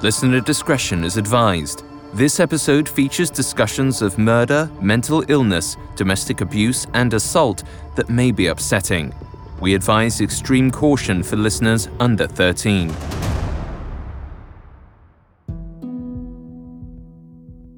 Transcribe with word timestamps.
Listener 0.00 0.40
discretion 0.40 1.02
is 1.02 1.16
advised. 1.16 1.82
This 2.14 2.38
episode 2.38 2.88
features 2.88 3.30
discussions 3.30 4.00
of 4.00 4.16
murder, 4.16 4.70
mental 4.80 5.24
illness, 5.26 5.76
domestic 5.96 6.40
abuse, 6.40 6.86
and 6.94 7.12
assault 7.14 7.64
that 7.96 8.08
may 8.08 8.30
be 8.30 8.46
upsetting. 8.46 9.12
We 9.60 9.74
advise 9.74 10.20
extreme 10.20 10.70
caution 10.70 11.24
for 11.24 11.34
listeners 11.34 11.88
under 11.98 12.28
13. 12.28 12.94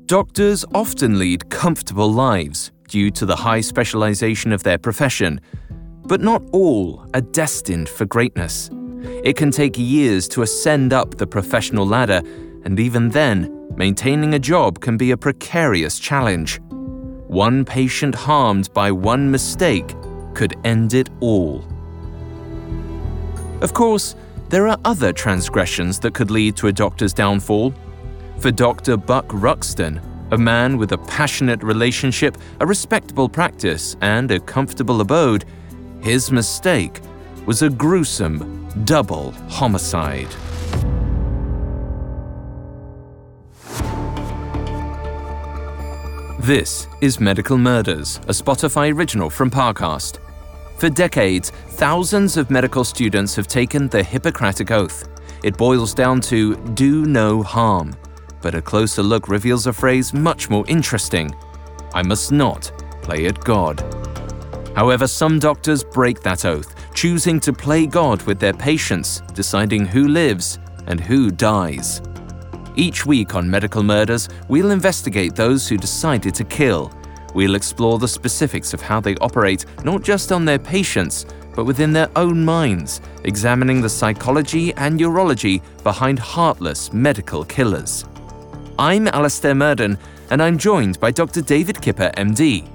Doctors 0.05 0.67
often 0.75 1.19
lead 1.19 1.49
comfortable 1.49 2.13
lives 2.13 2.71
due 2.87 3.11
to 3.13 3.25
the 3.25 3.37
high 3.37 3.63
specialization 3.63 4.53
of 4.53 4.63
their 4.63 4.77
profession, 4.77 5.41
but 6.05 6.21
not 6.21 6.43
all 6.53 7.09
are 7.15 7.23
destined 7.23 7.89
for 7.89 8.05
greatness. 8.05 8.69
It 9.03 9.37
can 9.37 9.51
take 9.51 9.79
years 9.79 10.29
to 10.29 10.43
ascend 10.43 10.93
up 10.93 11.17
the 11.17 11.27
professional 11.27 11.87
ladder, 11.87 12.23
and 12.65 12.79
even 12.79 13.09
then, 13.09 13.69
maintaining 13.77 14.35
a 14.35 14.39
job 14.39 14.81
can 14.81 14.97
be 14.97 15.11
a 15.11 15.17
precarious 15.17 15.99
challenge. 15.99 16.61
One 17.29 17.65
patient 17.65 18.15
harmed 18.15 18.73
by 18.75 18.93
one 18.93 19.31
mistake 19.31 19.95
could 20.35 20.55
end 20.65 20.95
it 20.95 21.09
all. 21.21 21.65
Of 23.63 23.73
course, 23.73 24.17
there 24.49 24.69
are 24.69 24.79
other 24.85 25.13
transgressions 25.13 25.99
that 26.01 26.15
could 26.15 26.31
lead 26.31 26.57
to 26.57 26.67
a 26.67 26.73
doctor's 26.73 27.13
downfall. 27.13 27.73
For 28.39 28.51
Dr. 28.51 28.97
Buck 28.97 29.27
Ruxton, 29.29 30.01
a 30.33 30.39
man 30.39 30.77
with 30.77 30.93
a 30.93 30.99
passionate 30.99 31.63
relationship, 31.63 32.37
a 32.61 32.67
respectable 32.67 33.29
practice, 33.29 33.97
and 34.01 34.31
a 34.31 34.41
comfortable 34.41 35.01
abode, 35.01 35.45
his 36.01 36.31
mistake 36.31 37.01
was 37.47 37.63
a 37.63 37.71
gruesome 37.71 38.60
double 38.85 39.33
homicide. 39.49 40.29
This 46.41 46.87
is 47.01 47.21
Medical 47.21 47.59
Murders, 47.59 48.17
a 48.29 48.33
Spotify 48.33 48.95
original 48.95 49.29
from 49.29 49.51
Parcast. 49.51 50.19
For 50.79 50.89
decades, 50.89 51.51
thousands 51.51 52.37
of 52.37 52.51
medical 52.51 52.85
students 52.85 53.37
have 53.37 53.47
taken 53.47 53.89
the 53.89 54.03
Hippocratic 54.03 54.71
Oath. 54.71 55.09
It 55.43 55.57
boils 55.57 55.93
down 55.93 56.21
to 56.23 56.57
do 56.75 57.05
no 57.05 57.43
harm, 57.43 57.95
but 58.41 58.55
a 58.55 58.63
closer 58.63 59.03
look 59.03 59.29
reveals 59.29 59.67
a 59.67 59.73
phrase 59.73 60.15
much 60.15 60.49
more 60.49 60.65
interesting 60.69 61.35
I 61.93 62.03
must 62.03 62.31
not 62.31 62.73
play 63.03 63.27
at 63.27 63.41
God. 63.41 63.83
However, 64.77 65.07
some 65.07 65.39
doctors 65.39 65.83
break 65.83 66.21
that 66.21 66.45
oath, 66.45 66.75
choosing 67.01 67.41
to 67.41 67.51
play 67.51 67.87
God 67.87 68.21
with 68.25 68.39
their 68.39 68.53
patients, 68.53 69.23
deciding 69.33 69.87
who 69.87 70.09
lives 70.09 70.59
and 70.87 71.01
who 71.01 71.31
dies. 71.31 72.03
Each 72.77 73.07
week 73.07 73.35
on 73.35 73.49
Medical 73.49 73.83
Murders, 73.83 74.29
we'll 74.49 74.71
investigate 74.71 75.35
those 75.35 75.67
who 75.67 75.79
decided 75.79 76.35
to 76.35 76.45
kill. 76.45 76.93
We'll 77.35 77.55
explore 77.55 77.99
the 77.99 78.07
specifics 78.07 78.75
of 78.75 78.83
how 78.83 79.01
they 79.01 79.15
operate, 79.23 79.65
not 79.83 80.03
just 80.03 80.31
on 80.31 80.45
their 80.45 80.59
patients, 80.59 81.25
but 81.57 81.65
within 81.65 81.95
their 81.95 82.11
own 82.17 82.45
minds, 82.45 83.01
examining 83.25 83.81
the 83.81 83.89
psychology 83.89 84.75
and 84.75 84.95
neurology 84.95 85.63
behind 85.83 86.19
heartless 86.19 86.93
medical 86.93 87.47
killers. 87.47 88.05
I'm 88.79 89.09
Alastair 89.09 89.55
Murden, 89.55 89.97
and 90.29 90.43
I'm 90.43 90.59
joined 90.59 91.01
by 91.01 91.13
Dr. 91.13 91.41
David 91.41 91.81
Kipper, 91.81 92.13
MD. 92.19 92.69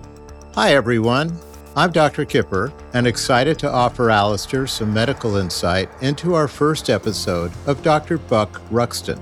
Hi, 0.55 0.73
everyone. 0.73 1.39
I'm 1.77 1.91
Dr. 1.91 2.23
Kipper 2.23 2.71
and 2.93 3.05
excited 3.05 3.59
to 3.59 3.69
offer 3.69 4.09
Alastair 4.09 4.65
some 4.65 4.93
medical 4.93 5.35
insight 5.35 5.89
into 6.01 6.33
our 6.33 6.47
first 6.47 6.89
episode 6.89 7.51
of 7.67 7.83
Dr. 7.83 8.17
Buck 8.17 8.61
Ruxton. 8.71 9.19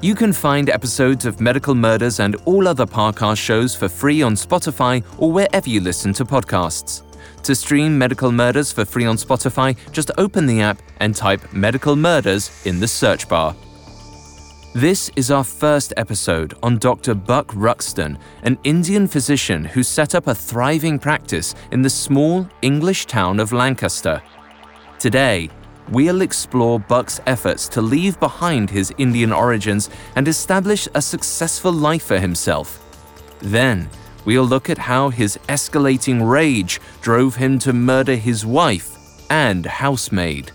You 0.00 0.14
can 0.14 0.32
find 0.32 0.70
episodes 0.70 1.26
of 1.26 1.42
Medical 1.42 1.74
Murders 1.74 2.20
and 2.20 2.36
all 2.46 2.66
other 2.66 2.86
Parcast 2.86 3.36
shows 3.36 3.76
for 3.76 3.90
free 3.90 4.22
on 4.22 4.34
Spotify 4.34 5.04
or 5.18 5.30
wherever 5.30 5.68
you 5.68 5.82
listen 5.82 6.14
to 6.14 6.24
podcasts. 6.24 7.02
To 7.42 7.54
stream 7.54 7.98
Medical 7.98 8.32
Murders 8.32 8.72
for 8.72 8.86
free 8.86 9.04
on 9.04 9.16
Spotify, 9.16 9.76
just 9.92 10.10
open 10.16 10.46
the 10.46 10.62
app 10.62 10.80
and 11.00 11.14
type 11.14 11.52
Medical 11.52 11.96
Murders 11.96 12.50
in 12.64 12.80
the 12.80 12.88
search 12.88 13.28
bar. 13.28 13.54
This 14.74 15.08
is 15.14 15.30
our 15.30 15.44
first 15.44 15.92
episode 15.96 16.54
on 16.60 16.78
Dr. 16.78 17.14
Buck 17.14 17.46
Ruxton, 17.54 18.18
an 18.42 18.58
Indian 18.64 19.06
physician 19.06 19.64
who 19.64 19.84
set 19.84 20.16
up 20.16 20.26
a 20.26 20.34
thriving 20.34 20.98
practice 20.98 21.54
in 21.70 21.80
the 21.80 21.88
small 21.88 22.48
English 22.60 23.06
town 23.06 23.38
of 23.38 23.52
Lancaster. 23.52 24.20
Today, 24.98 25.48
we'll 25.90 26.22
explore 26.22 26.80
Buck's 26.80 27.20
efforts 27.28 27.68
to 27.68 27.80
leave 27.80 28.18
behind 28.18 28.68
his 28.68 28.92
Indian 28.98 29.32
origins 29.32 29.90
and 30.16 30.26
establish 30.26 30.88
a 30.96 31.00
successful 31.00 31.72
life 31.72 32.06
for 32.06 32.18
himself. 32.18 32.82
Then, 33.42 33.88
we'll 34.24 34.42
look 34.42 34.68
at 34.68 34.78
how 34.78 35.08
his 35.08 35.38
escalating 35.48 36.28
rage 36.28 36.80
drove 37.00 37.36
him 37.36 37.60
to 37.60 37.72
murder 37.72 38.16
his 38.16 38.44
wife 38.44 38.98
and 39.30 39.64
housemaid. 39.64 40.50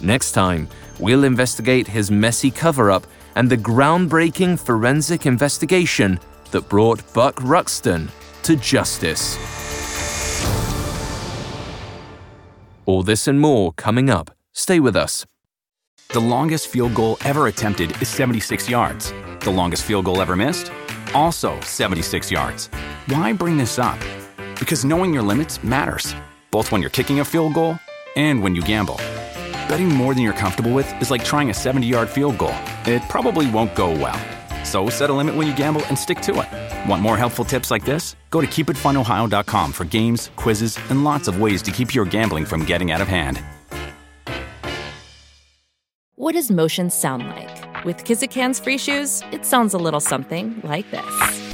Next 0.00 0.30
time, 0.30 0.68
we'll 1.00 1.24
investigate 1.24 1.88
his 1.88 2.08
messy 2.08 2.52
cover 2.52 2.92
up 2.92 3.04
and 3.36 3.48
the 3.48 3.56
groundbreaking 3.56 4.58
forensic 4.58 5.26
investigation 5.26 6.18
that 6.50 6.68
brought 6.68 7.00
Buck 7.14 7.36
Ruxton 7.36 8.08
to 8.42 8.56
justice. 8.56 9.36
All 12.86 13.02
this 13.02 13.28
and 13.28 13.38
more 13.38 13.72
coming 13.74 14.10
up. 14.10 14.30
Stay 14.52 14.80
with 14.80 14.96
us. 14.96 15.26
The 16.12 16.20
longest 16.20 16.68
field 16.68 16.94
goal 16.94 17.18
ever 17.24 17.48
attempted 17.48 18.00
is 18.00 18.08
76 18.08 18.70
yards. 18.70 19.12
The 19.40 19.50
longest 19.50 19.84
field 19.84 20.06
goal 20.06 20.22
ever 20.22 20.34
missed? 20.36 20.72
Also 21.14 21.60
76 21.60 22.30
yards. 22.30 22.68
Why 23.08 23.32
bring 23.32 23.56
this 23.56 23.78
up? 23.78 23.98
Because 24.58 24.84
knowing 24.84 25.12
your 25.12 25.22
limits 25.22 25.62
matters, 25.62 26.14
both 26.50 26.72
when 26.72 26.80
you're 26.80 26.90
kicking 26.90 27.20
a 27.20 27.24
field 27.24 27.54
goal 27.54 27.78
and 28.16 28.42
when 28.42 28.54
you 28.54 28.62
gamble. 28.62 28.98
Betting 29.68 29.88
more 29.88 30.14
than 30.14 30.22
you're 30.22 30.32
comfortable 30.32 30.72
with 30.72 30.88
is 31.00 31.10
like 31.10 31.24
trying 31.24 31.50
a 31.50 31.54
70 31.54 31.86
yard 31.86 32.08
field 32.08 32.38
goal. 32.38 32.54
It 32.86 33.02
probably 33.08 33.50
won't 33.50 33.74
go 33.74 33.90
well. 33.90 34.18
So 34.64 34.88
set 34.88 35.10
a 35.10 35.12
limit 35.12 35.34
when 35.34 35.46
you 35.46 35.54
gamble 35.54 35.84
and 35.86 35.98
stick 35.98 36.20
to 36.22 36.40
it. 36.40 36.88
Want 36.90 37.02
more 37.02 37.16
helpful 37.16 37.44
tips 37.44 37.70
like 37.70 37.84
this? 37.84 38.16
Go 38.30 38.40
to 38.40 38.46
keepitfunohio.com 38.46 39.72
for 39.72 39.84
games, 39.84 40.30
quizzes, 40.36 40.78
and 40.90 41.04
lots 41.04 41.28
of 41.28 41.40
ways 41.40 41.62
to 41.62 41.70
keep 41.70 41.94
your 41.94 42.04
gambling 42.04 42.44
from 42.44 42.64
getting 42.64 42.90
out 42.90 43.00
of 43.00 43.08
hand. 43.08 43.42
What 46.16 46.32
does 46.32 46.50
motion 46.50 46.90
sound 46.90 47.26
like? 47.28 47.84
With 47.84 48.04
Kizikans 48.04 48.60
free 48.60 48.78
shoes, 48.78 49.22
it 49.30 49.44
sounds 49.44 49.74
a 49.74 49.78
little 49.78 50.00
something 50.00 50.60
like 50.64 50.90
this. 50.90 51.45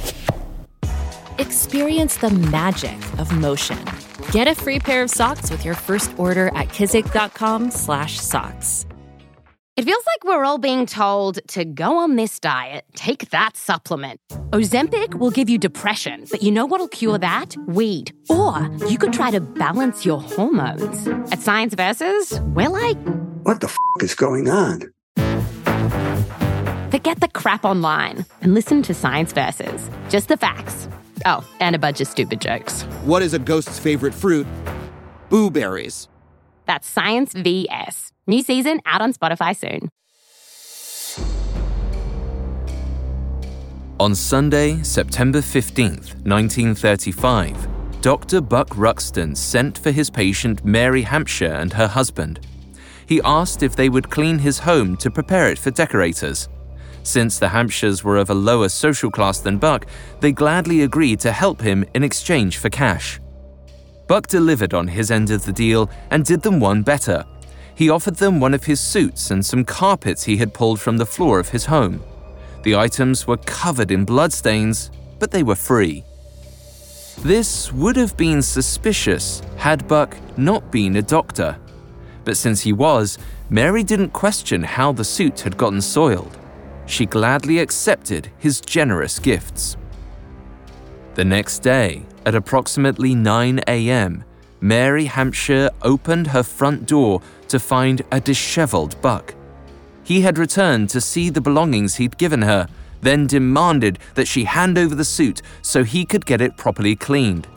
Experience 1.39 2.17
the 2.17 2.29
magic 2.29 2.97
of 3.17 3.31
motion. 3.31 3.83
Get 4.31 4.47
a 4.47 4.53
free 4.55 4.79
pair 4.79 5.03
of 5.03 5.09
socks 5.09 5.49
with 5.49 5.65
your 5.65 5.75
first 5.75 6.13
order 6.17 6.47
at 6.55 6.69
kizik.com/socks. 6.69 8.85
It 9.75 9.85
feels 9.85 10.05
like 10.05 10.23
we're 10.23 10.45
all 10.45 10.59
being 10.59 10.85
told 10.85 11.39
to 11.47 11.65
go 11.65 11.97
on 11.97 12.15
this 12.15 12.39
diet, 12.39 12.85
take 12.93 13.31
that 13.31 13.57
supplement. 13.57 14.19
Ozempic 14.51 15.15
will 15.15 15.31
give 15.31 15.49
you 15.49 15.57
depression, 15.57 16.25
but 16.29 16.43
you 16.43 16.51
know 16.51 16.67
what'll 16.67 16.87
cure 16.87 17.17
that? 17.17 17.55
Weed. 17.65 18.13
Or 18.29 18.69
you 18.87 18.99
could 18.99 19.13
try 19.13 19.31
to 19.31 19.41
balance 19.41 20.05
your 20.05 20.21
hormones. 20.21 21.07
At 21.31 21.41
Science 21.41 21.73
Versus, 21.73 22.39
we're 22.53 22.69
like, 22.69 22.99
what 23.41 23.61
the 23.61 23.67
f 23.67 23.75
is 24.01 24.13
going 24.13 24.47
on? 24.47 24.93
Forget 26.91 27.19
the 27.19 27.29
crap 27.33 27.65
online 27.65 28.27
and 28.43 28.53
listen 28.53 28.83
to 28.83 28.93
Science 28.93 29.33
Versus. 29.33 29.89
Just 30.09 30.27
the 30.27 30.37
facts. 30.37 30.87
Oh, 31.25 31.47
and 31.59 31.75
a 31.75 31.79
bunch 31.79 32.01
of 32.01 32.07
stupid 32.07 32.41
jokes. 32.41 32.83
What 33.03 33.21
is 33.21 33.33
a 33.33 33.39
ghost's 33.39 33.79
favorite 33.79 34.13
fruit? 34.13 34.47
Blueberries. 35.29 36.07
That's 36.65 36.87
Science 36.87 37.33
VS. 37.33 38.11
New 38.27 38.41
season 38.43 38.79
out 38.85 39.01
on 39.01 39.13
Spotify 39.13 39.55
soon. 39.55 39.89
On 43.99 44.15
Sunday, 44.15 44.81
September 44.81 45.39
15th, 45.39 46.15
1935, 46.25 48.01
Dr. 48.01 48.41
Buck 48.41 48.67
Ruxton 48.75 49.35
sent 49.35 49.77
for 49.77 49.91
his 49.91 50.09
patient 50.09 50.65
Mary 50.65 51.03
Hampshire 51.03 51.53
and 51.53 51.71
her 51.73 51.87
husband. 51.87 52.39
He 53.05 53.21
asked 53.23 53.63
if 53.63 53.75
they 53.75 53.89
would 53.89 54.09
clean 54.09 54.39
his 54.39 54.59
home 54.59 54.97
to 54.97 55.11
prepare 55.11 55.49
it 55.49 55.59
for 55.59 55.71
decorators. 55.71 56.49
Since 57.03 57.37
the 57.37 57.49
Hampshires 57.49 58.03
were 58.03 58.17
of 58.17 58.29
a 58.29 58.33
lower 58.33 58.69
social 58.69 59.11
class 59.11 59.39
than 59.39 59.57
Buck, 59.57 59.85
they 60.21 60.31
gladly 60.31 60.81
agreed 60.81 61.19
to 61.19 61.31
help 61.31 61.61
him 61.61 61.85
in 61.93 62.03
exchange 62.03 62.57
for 62.57 62.69
cash. 62.69 63.19
Buck 64.07 64.27
delivered 64.27 64.73
on 64.73 64.87
his 64.87 65.11
end 65.11 65.29
of 65.29 65.45
the 65.45 65.53
deal 65.53 65.89
and 66.09 66.25
did 66.25 66.41
them 66.41 66.59
one 66.59 66.81
better. 66.81 67.25
He 67.75 67.89
offered 67.89 68.15
them 68.15 68.39
one 68.39 68.53
of 68.53 68.63
his 68.63 68.79
suits 68.79 69.31
and 69.31 69.45
some 69.45 69.65
carpets 69.65 70.23
he 70.23 70.37
had 70.37 70.53
pulled 70.53 70.79
from 70.79 70.97
the 70.97 71.05
floor 71.05 71.39
of 71.39 71.49
his 71.49 71.65
home. 71.65 72.01
The 72.63 72.75
items 72.75 73.27
were 73.27 73.37
covered 73.37 73.91
in 73.91 74.05
bloodstains, 74.05 74.89
but 75.19 75.31
they 75.31 75.43
were 75.43 75.55
free. 75.55 76.03
This 77.19 77.71
would 77.73 77.95
have 77.95 78.15
been 78.15 78.41
suspicious 78.41 79.41
had 79.57 79.87
Buck 79.87 80.17
not 80.37 80.71
been 80.71 80.95
a 80.95 81.01
doctor. 81.01 81.57
But 82.23 82.37
since 82.37 82.61
he 82.61 82.73
was, 82.73 83.17
Mary 83.49 83.83
didn't 83.83 84.11
question 84.11 84.63
how 84.63 84.93
the 84.93 85.03
suit 85.03 85.41
had 85.41 85.57
gotten 85.57 85.81
soiled. 85.81 86.37
She 86.85 87.05
gladly 87.05 87.59
accepted 87.59 88.31
his 88.37 88.61
generous 88.61 89.19
gifts. 89.19 89.77
The 91.15 91.25
next 91.25 91.59
day, 91.59 92.05
at 92.25 92.35
approximately 92.35 93.13
9 93.15 93.61
a.m., 93.67 94.23
Mary 94.59 95.05
Hampshire 95.05 95.69
opened 95.81 96.27
her 96.27 96.41
front 96.41 96.85
door 96.85 97.21
to 97.49 97.59
find 97.59 98.01
a 98.11 98.19
disheveled 98.19 98.99
Buck. 99.01 99.35
He 100.03 100.21
had 100.21 100.37
returned 100.37 100.89
to 100.89 101.01
see 101.01 101.29
the 101.29 101.41
belongings 101.41 101.95
he'd 101.95 102.17
given 102.17 102.41
her, 102.41 102.67
then 103.01 103.27
demanded 103.27 103.99
that 104.15 104.27
she 104.27 104.45
hand 104.45 104.77
over 104.77 104.95
the 104.95 105.05
suit 105.05 105.41
so 105.61 105.83
he 105.83 106.05
could 106.05 106.25
get 106.25 106.41
it 106.41 106.57
properly 106.57 106.95
cleaned. 106.95 107.47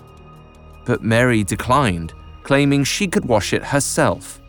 But 0.85 1.03
Mary 1.03 1.45
declined, 1.45 2.13
claiming 2.43 2.85
she 2.85 3.07
could 3.07 3.25
wash 3.25 3.53
it 3.53 3.63
herself. 3.63 4.41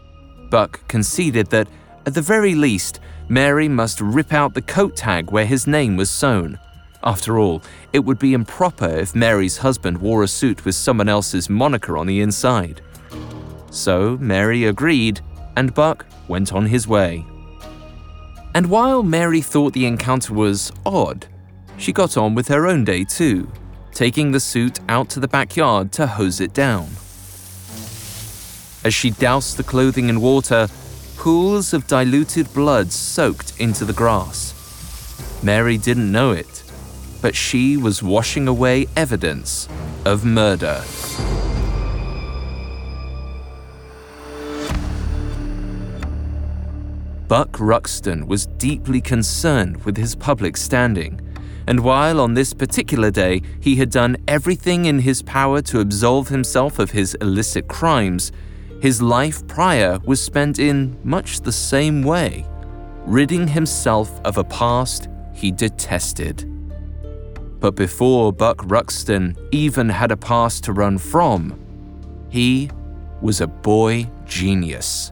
Buck 0.49 0.87
conceded 0.87 1.47
that, 1.47 1.67
at 2.05 2.13
the 2.13 2.21
very 2.21 2.55
least, 2.55 2.99
Mary 3.29 3.67
must 3.67 3.99
rip 3.99 4.33
out 4.33 4.53
the 4.53 4.61
coat 4.61 4.95
tag 4.95 5.31
where 5.31 5.45
his 5.45 5.67
name 5.67 5.97
was 5.97 6.09
sewn. 6.09 6.57
After 7.03 7.37
all, 7.37 7.61
it 7.91 7.99
would 7.99 8.19
be 8.19 8.33
improper 8.33 8.87
if 8.87 9.15
Mary's 9.15 9.57
husband 9.57 9.97
wore 9.97 10.23
a 10.23 10.27
suit 10.27 10.63
with 10.63 10.75
someone 10.75 11.09
else's 11.09 11.49
moniker 11.49 11.97
on 11.97 12.07
the 12.07 12.21
inside. 12.21 12.81
So 13.69 14.17
Mary 14.21 14.65
agreed, 14.65 15.19
and 15.55 15.73
Buck 15.73 16.05
went 16.27 16.53
on 16.53 16.65
his 16.67 16.87
way. 16.87 17.25
And 18.55 18.69
while 18.69 19.03
Mary 19.03 19.41
thought 19.41 19.73
the 19.73 19.85
encounter 19.85 20.33
was 20.33 20.71
odd, 20.85 21.27
she 21.77 21.91
got 21.91 22.17
on 22.17 22.33
with 22.33 22.47
her 22.47 22.65
own 22.65 22.85
day 22.85 23.03
too, 23.03 23.51
taking 23.93 24.31
the 24.31 24.39
suit 24.39 24.79
out 24.87 25.09
to 25.09 25.19
the 25.19 25.27
backyard 25.27 25.91
to 25.93 26.07
hose 26.07 26.39
it 26.39 26.53
down. 26.53 26.87
As 28.83 28.93
she 28.93 29.11
doused 29.11 29.57
the 29.57 29.63
clothing 29.63 30.07
in 30.07 30.21
water, 30.21 30.69
pools 31.17 31.73
of 31.73 31.87
diluted 31.87 32.53
blood 32.53 32.91
soaked 32.91 33.59
into 33.59 33.83
the 33.83 33.93
grass. 33.93 34.53
Mary 35.43 35.77
didn't 35.77 36.11
know 36.11 36.31
it, 36.31 36.63
but 37.21 37.35
she 37.35 37.75
was 37.75 38.03
washing 38.03 38.47
away 38.47 38.85
evidence 38.95 39.67
of 40.05 40.23
murder. 40.23 40.83
Buck 47.27 47.59
Ruxton 47.59 48.27
was 48.27 48.45
deeply 48.57 49.01
concerned 49.01 49.83
with 49.83 49.97
his 49.97 50.15
public 50.15 50.55
standing, 50.55 51.19
and 51.67 51.81
while 51.81 52.21
on 52.21 52.35
this 52.35 52.53
particular 52.53 53.11
day 53.11 53.41
he 53.59 53.75
had 53.75 53.89
done 53.89 54.17
everything 54.27 54.85
in 54.85 54.99
his 54.99 55.23
power 55.23 55.61
to 55.63 55.79
absolve 55.81 56.29
himself 56.29 56.79
of 56.79 56.91
his 56.91 57.15
illicit 57.15 57.67
crimes, 57.67 58.31
his 58.81 59.01
life 59.01 59.45
prior 59.47 59.99
was 60.05 60.21
spent 60.21 60.59
in 60.59 60.97
much 61.03 61.41
the 61.41 61.51
same 61.51 62.03
way, 62.03 62.45
ridding 63.05 63.47
himself 63.47 64.21
of 64.23 64.37
a 64.37 64.43
past 64.43 65.09
he 65.33 65.51
detested. 65.51 66.45
But 67.59 67.75
before 67.75 68.31
Buck 68.31 68.61
Ruxton 68.65 69.35
even 69.51 69.89
had 69.89 70.11
a 70.11 70.17
past 70.17 70.63
to 70.65 70.73
run 70.73 70.97
from, 70.97 71.59
he 72.29 72.69
was 73.21 73.41
a 73.41 73.47
boy 73.47 74.07
genius. 74.25 75.11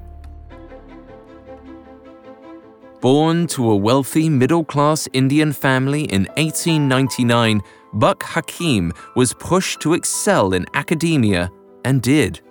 Born 3.02 3.48
to 3.48 3.70
a 3.72 3.76
wealthy 3.76 4.30
middle 4.30 4.64
class 4.64 5.08
Indian 5.14 5.54
family 5.54 6.04
in 6.06 6.26
1899, 6.38 7.62
Buck 7.94 8.24
Hakim 8.24 8.94
was 9.16 9.34
pushed 9.34 9.80
to 9.82 9.94
excel 9.94 10.54
in 10.54 10.66
academia 10.74 11.52
and 11.84 12.02
did. 12.02 12.42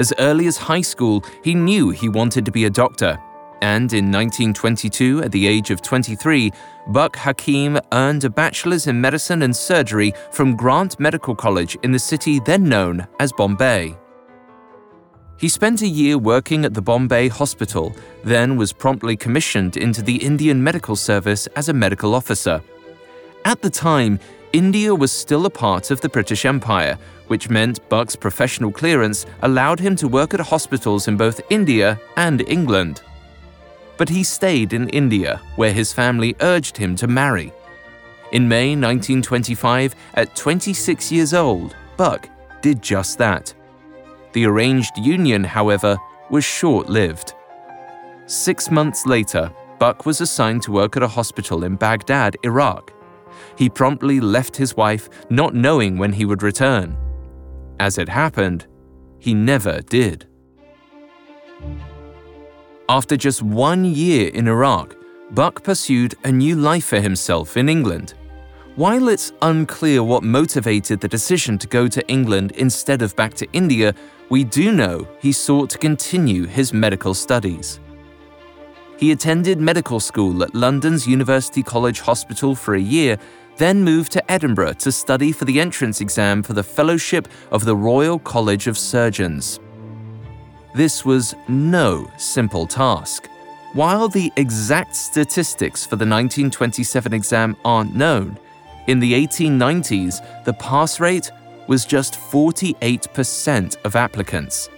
As 0.00 0.14
early 0.18 0.46
as 0.46 0.56
high 0.56 0.80
school, 0.80 1.22
he 1.44 1.54
knew 1.54 1.90
he 1.90 2.08
wanted 2.08 2.46
to 2.46 2.50
be 2.50 2.64
a 2.64 2.70
doctor. 2.70 3.20
And 3.60 3.92
in 3.92 4.06
1922, 4.10 5.22
at 5.22 5.30
the 5.30 5.46
age 5.46 5.70
of 5.70 5.82
23, 5.82 6.50
Buck 6.86 7.16
Hakim 7.16 7.78
earned 7.92 8.24
a 8.24 8.30
bachelor's 8.30 8.86
in 8.86 8.98
medicine 8.98 9.42
and 9.42 9.54
surgery 9.54 10.14
from 10.30 10.56
Grant 10.56 10.98
Medical 10.98 11.34
College 11.34 11.76
in 11.82 11.92
the 11.92 11.98
city 11.98 12.40
then 12.40 12.66
known 12.66 13.06
as 13.20 13.30
Bombay. 13.30 13.94
He 15.36 15.50
spent 15.50 15.82
a 15.82 15.86
year 15.86 16.16
working 16.16 16.64
at 16.64 16.72
the 16.72 16.80
Bombay 16.80 17.28
Hospital, 17.28 17.94
then 18.24 18.56
was 18.56 18.72
promptly 18.72 19.18
commissioned 19.18 19.76
into 19.76 20.00
the 20.00 20.16
Indian 20.16 20.64
Medical 20.64 20.96
Service 20.96 21.46
as 21.48 21.68
a 21.68 21.74
medical 21.74 22.14
officer. 22.14 22.62
At 23.44 23.60
the 23.60 23.68
time, 23.68 24.18
India 24.54 24.94
was 24.94 25.12
still 25.12 25.44
a 25.44 25.50
part 25.50 25.90
of 25.90 26.00
the 26.00 26.08
British 26.08 26.46
Empire, 26.46 26.98
which 27.30 27.48
meant 27.48 27.88
Buck's 27.88 28.16
professional 28.16 28.72
clearance 28.72 29.26
allowed 29.42 29.80
him 29.80 29.96
to 29.96 30.08
work 30.08 30.34
at 30.34 30.40
hospitals 30.40 31.08
in 31.08 31.16
both 31.16 31.40
India 31.50 31.98
and 32.16 32.40
England 32.48 33.02
but 34.00 34.08
he 34.08 34.24
stayed 34.24 34.72
in 34.72 34.88
India, 34.88 35.42
where 35.56 35.74
his 35.74 35.92
family 35.92 36.34
urged 36.40 36.74
him 36.74 36.96
to 36.96 37.06
marry. 37.06 37.52
In 38.32 38.48
May 38.48 38.68
1925, 38.70 39.94
at 40.14 40.34
26 40.34 41.12
years 41.12 41.34
old, 41.34 41.76
Buck 41.98 42.26
did 42.62 42.80
just 42.80 43.18
that. 43.18 43.52
The 44.32 44.46
arranged 44.46 44.96
union, 44.96 45.44
however, 45.44 45.98
was 46.30 46.46
short 46.46 46.88
lived. 46.88 47.34
Six 48.24 48.70
months 48.70 49.04
later, 49.04 49.52
Buck 49.78 50.06
was 50.06 50.22
assigned 50.22 50.62
to 50.62 50.72
work 50.72 50.96
at 50.96 51.02
a 51.02 51.14
hospital 51.18 51.62
in 51.64 51.76
Baghdad, 51.76 52.38
Iraq. 52.42 52.94
He 53.58 53.68
promptly 53.68 54.18
left 54.18 54.56
his 54.56 54.78
wife, 54.78 55.10
not 55.28 55.54
knowing 55.54 55.98
when 55.98 56.14
he 56.14 56.24
would 56.24 56.42
return. 56.42 56.96
As 57.80 57.96
it 57.96 58.10
happened, 58.10 58.66
he 59.20 59.32
never 59.32 59.80
did. 59.80 60.26
After 62.90 63.16
just 63.16 63.40
one 63.42 63.86
year 63.86 64.28
in 64.28 64.48
Iraq, 64.48 64.94
Buck 65.30 65.64
pursued 65.64 66.14
a 66.24 66.30
new 66.30 66.56
life 66.56 66.84
for 66.84 67.00
himself 67.00 67.56
in 67.56 67.70
England. 67.70 68.12
While 68.76 69.08
it's 69.08 69.32
unclear 69.40 70.02
what 70.02 70.22
motivated 70.22 71.00
the 71.00 71.08
decision 71.08 71.56
to 71.56 71.66
go 71.66 71.88
to 71.88 72.06
England 72.06 72.52
instead 72.52 73.00
of 73.00 73.16
back 73.16 73.32
to 73.34 73.50
India, 73.54 73.94
we 74.28 74.44
do 74.44 74.72
know 74.72 75.08
he 75.18 75.32
sought 75.32 75.70
to 75.70 75.78
continue 75.78 76.44
his 76.44 76.74
medical 76.74 77.14
studies. 77.14 77.80
He 78.98 79.12
attended 79.12 79.58
medical 79.58 80.00
school 80.00 80.42
at 80.42 80.54
London's 80.54 81.06
University 81.06 81.62
College 81.62 82.00
Hospital 82.00 82.54
for 82.54 82.74
a 82.74 82.80
year, 82.96 83.16
then 83.60 83.84
moved 83.84 84.10
to 84.10 84.32
Edinburgh 84.32 84.72
to 84.72 84.90
study 84.90 85.32
for 85.32 85.44
the 85.44 85.60
entrance 85.60 86.00
exam 86.00 86.42
for 86.42 86.54
the 86.54 86.62
Fellowship 86.62 87.28
of 87.50 87.66
the 87.66 87.76
Royal 87.76 88.18
College 88.18 88.66
of 88.66 88.78
Surgeons. 88.78 89.60
This 90.74 91.04
was 91.04 91.34
no 91.46 92.10
simple 92.16 92.66
task. 92.66 93.28
While 93.74 94.08
the 94.08 94.32
exact 94.36 94.96
statistics 94.96 95.84
for 95.84 95.96
the 95.96 96.06
1927 96.06 97.12
exam 97.12 97.54
aren't 97.62 97.94
known, 97.94 98.38
in 98.86 98.98
the 98.98 99.12
1890s, 99.12 100.44
the 100.44 100.54
pass 100.54 100.98
rate 100.98 101.30
was 101.68 101.84
just 101.84 102.14
48% 102.14 103.76
of 103.84 103.94
applicants. 103.94 104.70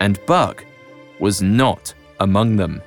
And 0.00 0.24
Buck 0.26 0.64
was 1.18 1.42
not 1.42 1.92
among 2.20 2.54
them. 2.54 2.80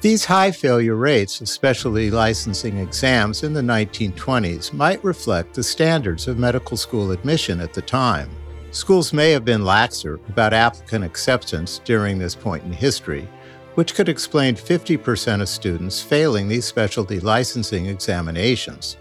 These 0.00 0.24
high 0.24 0.50
failure 0.50 0.94
rates 0.94 1.42
of 1.42 1.48
specialty 1.50 2.10
licensing 2.10 2.78
exams 2.78 3.42
in 3.42 3.52
the 3.52 3.60
1920s 3.60 4.72
might 4.72 5.04
reflect 5.04 5.52
the 5.52 5.62
standards 5.62 6.26
of 6.26 6.38
medical 6.38 6.78
school 6.78 7.10
admission 7.10 7.60
at 7.60 7.74
the 7.74 7.82
time. 7.82 8.30
Schools 8.70 9.12
may 9.12 9.30
have 9.32 9.44
been 9.44 9.60
laxer 9.60 10.18
about 10.30 10.54
applicant 10.54 11.04
acceptance 11.04 11.82
during 11.84 12.18
this 12.18 12.34
point 12.34 12.64
in 12.64 12.72
history, 12.72 13.28
which 13.74 13.94
could 13.94 14.08
explain 14.08 14.54
50% 14.54 15.42
of 15.42 15.50
students 15.50 16.00
failing 16.00 16.48
these 16.48 16.64
specialty 16.64 17.20
licensing 17.20 17.84
examinations. 17.84 18.96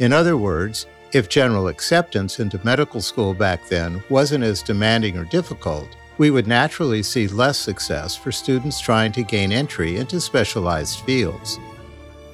In 0.00 0.12
other 0.12 0.36
words, 0.36 0.86
if 1.12 1.28
general 1.28 1.68
acceptance 1.68 2.40
into 2.40 2.60
medical 2.64 3.00
school 3.00 3.34
back 3.34 3.68
then 3.68 4.02
wasn't 4.10 4.42
as 4.42 4.64
demanding 4.64 5.16
or 5.16 5.26
difficult, 5.26 5.96
we 6.18 6.30
would 6.30 6.46
naturally 6.46 7.02
see 7.02 7.26
less 7.28 7.58
success 7.58 8.14
for 8.14 8.30
students 8.30 8.80
trying 8.80 9.12
to 9.12 9.22
gain 9.22 9.52
entry 9.52 9.96
into 9.96 10.20
specialized 10.20 11.00
fields. 11.00 11.58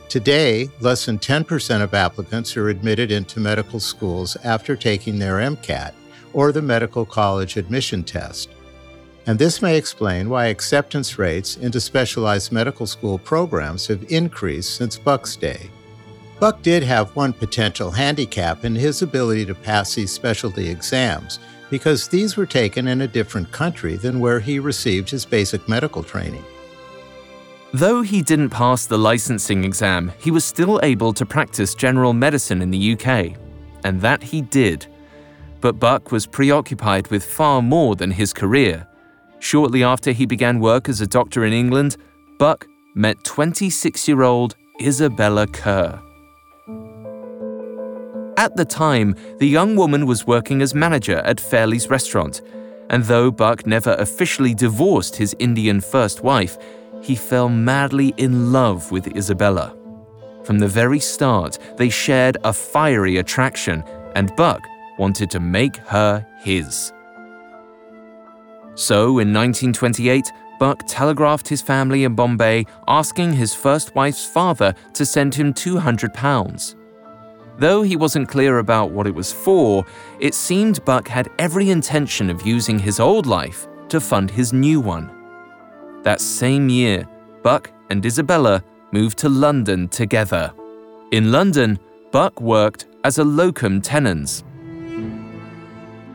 Today, 0.08 0.68
less 0.80 1.06
than 1.06 1.18
10% 1.18 1.82
of 1.82 1.94
applicants 1.94 2.56
are 2.56 2.68
admitted 2.68 3.10
into 3.12 3.40
medical 3.40 3.78
schools 3.80 4.36
after 4.44 4.74
taking 4.76 5.18
their 5.18 5.36
MCAT, 5.36 5.92
or 6.32 6.52
the 6.52 6.62
medical 6.62 7.04
college 7.04 7.56
admission 7.56 8.02
test. 8.02 8.50
And 9.26 9.38
this 9.38 9.62
may 9.62 9.76
explain 9.76 10.28
why 10.28 10.46
acceptance 10.46 11.18
rates 11.18 11.56
into 11.56 11.80
specialized 11.80 12.52
medical 12.52 12.86
school 12.86 13.18
programs 13.18 13.86
have 13.86 14.10
increased 14.10 14.76
since 14.76 14.98
Buck's 14.98 15.36
day. 15.36 15.70
Buck 16.40 16.62
did 16.62 16.82
have 16.82 17.14
one 17.14 17.34
potential 17.34 17.90
handicap 17.90 18.64
in 18.64 18.74
his 18.74 19.02
ability 19.02 19.44
to 19.46 19.54
pass 19.54 19.94
these 19.94 20.10
specialty 20.10 20.68
exams 20.68 21.38
because 21.70 22.08
these 22.08 22.36
were 22.36 22.46
taken 22.46 22.88
in 22.88 23.00
a 23.00 23.08
different 23.08 23.50
country 23.52 23.96
than 23.96 24.20
where 24.20 24.40
he 24.40 24.58
received 24.58 25.08
his 25.08 25.24
basic 25.24 25.68
medical 25.68 26.02
training. 26.02 26.44
Though 27.72 28.02
he 28.02 28.20
didn't 28.20 28.50
pass 28.50 28.86
the 28.86 28.98
licensing 28.98 29.64
exam, 29.64 30.12
he 30.18 30.30
was 30.30 30.44
still 30.44 30.80
able 30.82 31.12
to 31.12 31.24
practice 31.24 31.74
general 31.74 32.12
medicine 32.12 32.60
in 32.60 32.70
the 32.70 32.92
UK. 32.94 33.36
And 33.84 34.00
that 34.02 34.22
he 34.22 34.42
did 34.42 34.86
but 35.60 35.78
Buck 35.78 36.10
was 36.10 36.26
preoccupied 36.26 37.08
with 37.08 37.24
far 37.24 37.62
more 37.62 37.94
than 37.94 38.10
his 38.10 38.32
career. 38.32 38.86
Shortly 39.38 39.84
after 39.84 40.12
he 40.12 40.26
began 40.26 40.60
work 40.60 40.88
as 40.88 41.00
a 41.00 41.06
doctor 41.06 41.44
in 41.44 41.52
England, 41.52 41.96
Buck 42.38 42.66
met 42.94 43.22
26 43.24 44.08
year 44.08 44.22
old 44.22 44.56
Isabella 44.80 45.46
Kerr. 45.46 46.00
At 48.40 48.56
the 48.56 48.64
time, 48.64 49.16
the 49.36 49.46
young 49.46 49.76
woman 49.76 50.06
was 50.06 50.26
working 50.26 50.62
as 50.62 50.74
manager 50.74 51.18
at 51.26 51.38
Fairley's 51.38 51.90
restaurant, 51.90 52.40
and 52.88 53.04
though 53.04 53.30
Buck 53.30 53.66
never 53.66 53.92
officially 53.98 54.54
divorced 54.54 55.14
his 55.14 55.36
Indian 55.38 55.78
first 55.78 56.24
wife, 56.24 56.56
he 57.02 57.14
fell 57.14 57.50
madly 57.50 58.14
in 58.16 58.50
love 58.50 58.90
with 58.90 59.14
Isabella. 59.14 59.76
From 60.42 60.58
the 60.58 60.68
very 60.68 61.00
start, 61.00 61.58
they 61.76 61.90
shared 61.90 62.38
a 62.42 62.50
fiery 62.54 63.18
attraction, 63.18 63.84
and 64.14 64.34
Buck 64.36 64.62
wanted 64.98 65.30
to 65.32 65.38
make 65.38 65.76
her 65.88 66.26
his. 66.38 66.94
So, 68.74 69.18
in 69.18 69.34
1928, 69.34 70.32
Buck 70.58 70.82
telegraphed 70.86 71.46
his 71.46 71.60
family 71.60 72.04
in 72.04 72.14
Bombay 72.14 72.64
asking 72.88 73.34
his 73.34 73.52
first 73.52 73.94
wife's 73.94 74.24
father 74.24 74.74
to 74.94 75.04
send 75.04 75.34
him 75.34 75.52
200 75.52 76.14
pounds. 76.14 76.74
Though 77.60 77.82
he 77.82 77.94
wasn't 77.94 78.30
clear 78.30 78.56
about 78.56 78.90
what 78.90 79.06
it 79.06 79.14
was 79.14 79.30
for, 79.30 79.84
it 80.18 80.34
seemed 80.34 80.82
Buck 80.86 81.06
had 81.06 81.28
every 81.38 81.68
intention 81.68 82.30
of 82.30 82.46
using 82.46 82.78
his 82.78 82.98
old 82.98 83.26
life 83.26 83.68
to 83.90 84.00
fund 84.00 84.30
his 84.30 84.54
new 84.54 84.80
one. 84.80 85.10
That 86.02 86.22
same 86.22 86.70
year, 86.70 87.06
Buck 87.42 87.70
and 87.90 88.04
Isabella 88.06 88.64
moved 88.92 89.18
to 89.18 89.28
London 89.28 89.88
together. 89.88 90.54
In 91.12 91.30
London, 91.30 91.78
Buck 92.12 92.40
worked 92.40 92.86
as 93.04 93.18
a 93.18 93.24
locum 93.24 93.82
tenens. 93.82 94.42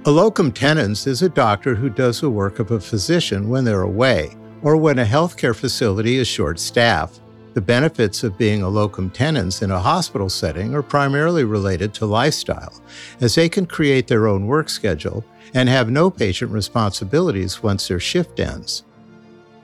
A 0.06 0.12
locum 0.12 0.52
tenens 0.52 1.06
is 1.06 1.22
a 1.22 1.30
doctor 1.30 1.76
who 1.76 1.92
does 1.92 2.22
the 2.22 2.30
work 2.32 2.58
of 2.58 2.72
a 2.72 2.80
physician 2.80 3.50
when 3.50 3.66
they're 3.66 3.82
away 3.82 4.36
or 4.64 4.78
when 4.78 4.98
a 4.98 5.06
healthcare 5.06 5.56
facility 5.56 6.18
is 6.18 6.28
short 6.28 6.58
staffed. 6.58 7.22
The 7.56 7.62
benefits 7.62 8.26
of 8.26 8.38
being 8.38 8.64
a 8.64 8.70
locum 8.70 9.10
tenens 9.10 9.62
in 9.62 9.72
a 9.72 9.80
hospital 9.80 10.30
setting 10.30 10.76
are 10.76 10.84
primarily 10.84 11.46
related 11.46 11.94
to 11.94 12.06
lifestyle, 12.06 12.74
as 13.22 13.36
they 13.36 13.48
can 13.48 13.66
create 13.66 14.08
their 14.08 14.28
own 14.28 14.46
work 14.46 14.68
schedule 14.68 15.24
and 15.54 15.70
have 15.70 15.90
no 15.90 16.10
patient 16.12 16.52
responsibilities 16.52 17.64
once 17.64 17.88
their 17.88 18.00
shift 18.00 18.42
ends. 18.42 18.84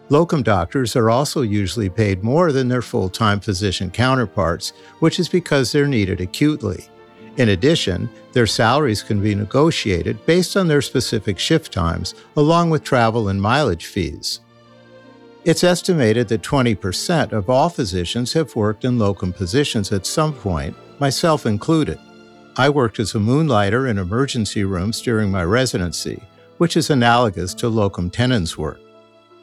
Locum 0.07 0.41
doctors 0.41 0.95
are 0.95 1.09
also 1.09 1.41
usually 1.41 1.89
paid 1.89 2.23
more 2.23 2.53
than 2.53 2.69
their 2.69 2.81
full 2.81 3.09
time 3.09 3.41
physician 3.41 3.91
counterparts, 3.91 4.71
which 4.99 5.19
is 5.19 5.27
because 5.27 5.73
they're 5.73 5.85
needed 5.85 6.21
acutely. 6.21 6.85
In 7.35 7.49
addition, 7.49 8.09
their 8.31 8.47
salaries 8.47 9.03
can 9.03 9.21
be 9.21 9.35
negotiated 9.35 10.25
based 10.25 10.55
on 10.55 10.69
their 10.69 10.81
specific 10.81 11.37
shift 11.37 11.73
times, 11.73 12.15
along 12.37 12.69
with 12.69 12.85
travel 12.85 13.27
and 13.27 13.41
mileage 13.41 13.87
fees. 13.87 14.39
It's 15.43 15.63
estimated 15.63 16.27
that 16.27 16.43
20% 16.43 17.31
of 17.31 17.49
all 17.49 17.67
physicians 17.67 18.31
have 18.33 18.55
worked 18.55 18.85
in 18.85 18.99
locum 18.99 19.33
positions 19.33 19.91
at 19.91 20.05
some 20.05 20.33
point, 20.33 20.75
myself 20.99 21.47
included. 21.47 21.97
I 22.57 22.69
worked 22.69 22.99
as 22.99 23.15
a 23.15 23.19
moonlighter 23.19 23.87
in 23.87 23.97
emergency 23.97 24.65
rooms 24.65 25.01
during 25.01 25.31
my 25.31 25.43
residency, 25.43 26.21
which 26.59 26.77
is 26.77 26.91
analogous 26.91 27.55
to 27.55 27.69
locum 27.69 28.11
tenens 28.11 28.55
work. 28.55 28.79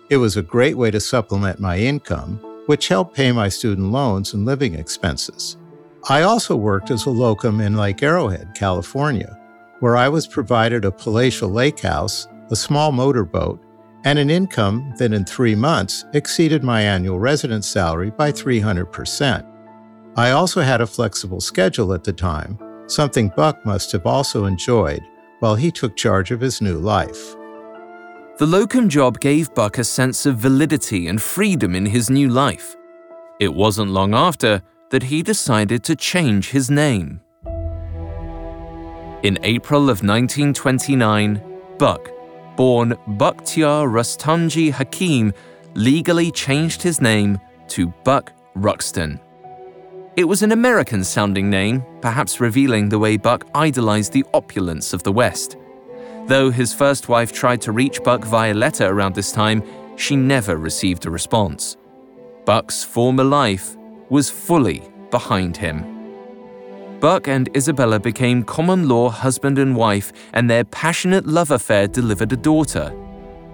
It 0.09 0.19
was 0.19 0.37
a 0.37 0.43
great 0.43 0.76
way 0.78 0.93
to 0.93 1.00
supplement 1.00 1.59
my 1.59 1.78
income, 1.78 2.38
which 2.67 2.87
helped 2.87 3.17
pay 3.17 3.33
my 3.33 3.49
student 3.49 3.90
loans 3.90 4.35
and 4.35 4.45
living 4.45 4.75
expenses. 4.75 5.57
I 6.09 6.23
also 6.23 6.55
worked 6.55 6.93
as 6.93 7.07
a 7.07 7.11
locum 7.11 7.61
in 7.61 7.76
Lake 7.76 8.05
Arrowhead, 8.05 8.52
California, 8.55 9.37
where 9.81 9.97
I 9.97 10.09
was 10.09 10.28
provided 10.28 10.85
a 10.85 10.93
palatial 10.93 11.50
lake 11.50 11.81
house, 11.81 12.28
a 12.50 12.57
small 12.57 12.93
motorboat, 12.93 13.61
and 14.05 14.19
an 14.19 14.31
income 14.31 14.95
that 14.99 15.12
in 15.12 15.25
three 15.25 15.55
months 15.55 16.05
exceeded 16.14 16.62
my 16.62 16.83
annual 16.83 17.19
residence 17.19 17.67
salary 17.67 18.11
by 18.11 18.31
300%. 18.33 19.45
I 20.17 20.31
also 20.33 20.61
had 20.61 20.81
a 20.81 20.87
flexible 20.87 21.40
schedule 21.40 21.93
at 21.93 22.05
the 22.05 22.12
time, 22.12 22.59
something 22.87 23.33
Buck 23.37 23.64
must 23.64 23.93
have 23.93 24.07
also 24.07 24.47
enjoyed 24.47 25.02
while 25.40 25.55
he 25.55 25.71
took 25.71 25.97
charge 25.97 26.31
of 26.31 26.40
his 26.40 26.61
new 26.61 26.78
life. 26.78 27.37
The 28.38 28.47
locum 28.47 28.88
job 28.88 29.21
gave 29.21 29.55
Buck 29.55 29.78
a 29.78 29.85
sense 29.85 30.26
of 30.26 30.37
validity 30.37 31.09
and 31.09 31.21
freedom 31.21 31.75
in 31.75 31.87
his 31.87 32.09
new 32.09 32.28
life. 32.28 32.76
It 33.40 33.52
wasn't 33.52 33.90
long 33.90 34.14
after 34.14 34.62
that 34.90 35.05
he 35.05 35.23
decided 35.23 35.85
to 35.85 35.97
change 35.97 36.50
his 36.50 36.71
name. 36.71 37.21
In 39.23 39.38
April 39.43 39.90
of 39.90 40.02
1929, 40.02 41.43
Buck 41.78 42.11
born 42.59 42.91
Bakhtiar 43.11 43.87
Rustamji 43.88 44.73
Hakim, 44.73 45.33
legally 45.75 46.33
changed 46.33 46.83
his 46.83 47.00
name 47.00 47.38
to 47.69 47.87
Buck 48.03 48.33
Ruxton. 48.57 49.21
It 50.17 50.25
was 50.25 50.43
an 50.43 50.50
American 50.50 51.05
sounding 51.05 51.49
name, 51.49 51.85
perhaps 52.00 52.41
revealing 52.41 52.88
the 52.88 52.99
way 52.99 53.17
Buck 53.17 53.47
idolized 53.55 54.12
the 54.12 54.25
opulence 54.35 54.93
of 54.93 55.05
the 55.05 55.12
West. 55.12 55.57
Though 56.27 56.50
his 56.50 56.75
first 56.75 57.09
wife 57.09 57.33
tried 57.33 57.62
to 57.62 57.71
reach 57.71 58.03
Buck 58.03 58.25
via 58.25 58.53
letter 58.53 58.88
around 58.88 59.15
this 59.15 59.31
time, 59.31 59.62
she 59.95 60.17
never 60.17 60.57
received 60.57 61.07
a 61.07 61.11
response. 61.12 61.77
Buck's 62.45 62.83
former 62.83 63.23
life 63.23 63.77
was 64.09 64.29
fully 64.31 64.83
behind 65.12 65.57
him. 65.57 65.98
Buck 67.00 67.28
and 67.28 67.49
Isabella 67.57 68.00
became 68.00 68.43
common 68.43 68.88
law 68.88 69.09
husband 69.09 69.59
and 69.59 69.76
wife, 69.76 70.12
and 70.33 70.50
their 70.50 70.64
passionate 70.64 71.26
love 71.26 71.52
affair 71.52 71.87
delivered 71.87 72.33
a 72.33 72.37
daughter. 72.37 72.93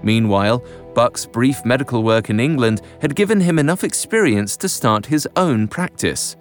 Meanwhile, 0.03 0.65
Buck's 0.95 1.27
brief 1.27 1.63
medical 1.63 2.03
work 2.03 2.31
in 2.31 2.41
England 2.41 2.81
had 3.03 3.15
given 3.15 3.41
him 3.41 3.59
enough 3.59 3.85
experience 3.85 4.57
to 4.59 4.69
start 4.69 5.05
his 5.05 5.29
own 5.37 5.69
practice. 5.69 6.37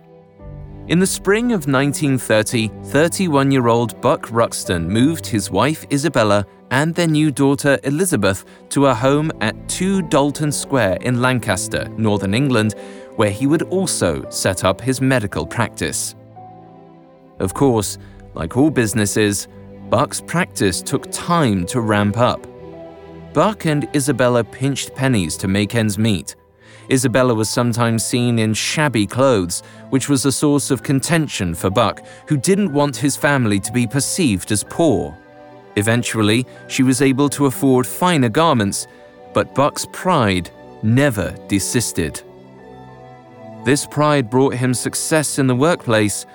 In 0.88 1.00
the 1.00 1.08
spring 1.08 1.52
of 1.52 1.68
1930, 1.68 2.70
31 2.86 3.52
year 3.52 3.68
old 3.68 4.00
Buck 4.02 4.32
Ruxton 4.32 4.88
moved 4.88 5.26
his 5.26 5.52
wife 5.52 5.86
Isabella 5.92 6.46
and 6.72 6.96
their 6.96 7.08
new 7.08 7.32
daughter 7.32 7.80
Elizabeth 7.84 8.46
to 8.70 8.88
a 8.88 8.94
home 8.94 9.32
at 9.42 9.56
2 9.68 10.04
Dalton 10.04 10.52
Square 10.52 10.98
in 11.02 11.22
Lancaster, 11.22 11.88
Northern 11.98 12.34
England, 12.34 12.76
where 13.18 13.30
he 13.30 13.46
would 13.46 13.64
also 13.64 14.30
set 14.30 14.64
up 14.64 14.80
his 14.80 15.02
medical 15.02 15.46
practice. 15.46 16.16
Of 17.40 17.54
course, 17.54 17.98
like 18.34 18.58
all 18.58 18.70
businesses, 18.70 19.48
Buck's 19.90 20.22
practice 20.22 20.82
took 20.82 21.12
time 21.12 21.66
to 21.68 21.82
ramp 21.82 22.18
up. 22.18 22.48
Buck 23.34 23.66
and 23.66 23.88
Isabella 23.96 24.44
pinched 24.44 24.96
pennies 24.96 25.38
to 25.38 25.48
make 25.48 25.76
ends 25.76 25.98
meet. 25.98 26.36
Isabella 26.92 27.34
was 27.34 27.50
sometimes 27.50 28.06
seen 28.06 28.40
in 28.40 28.54
shabby 28.54 29.08
clothes, 29.08 29.62
which 29.90 30.10
was 30.10 30.26
a 30.26 30.32
source 30.32 30.70
of 30.70 30.84
contention 30.84 31.56
for 31.56 31.70
Buck, 31.70 32.06
who 32.28 32.38
didn't 32.38 32.74
want 32.74 32.96
his 32.96 33.16
family 33.16 33.60
to 33.62 33.72
be 33.72 33.88
perceived 33.88 34.52
as 34.52 34.64
poor. 34.64 35.18
Eventually, 35.76 36.46
she 36.68 36.84
was 36.84 37.02
able 37.02 37.30
to 37.30 37.46
afford 37.46 37.88
finer 37.88 38.30
garments, 38.30 38.88
but 39.34 39.56
Buck's 39.56 39.88
pride 39.92 40.52
never 40.84 41.36
desisted. 41.48 42.22
This 43.64 43.88
pride 43.88 44.30
brought 44.30 44.54
him 44.54 44.74
success 44.74 45.40
in 45.40 45.48
the 45.48 45.56
workplace 45.56 46.26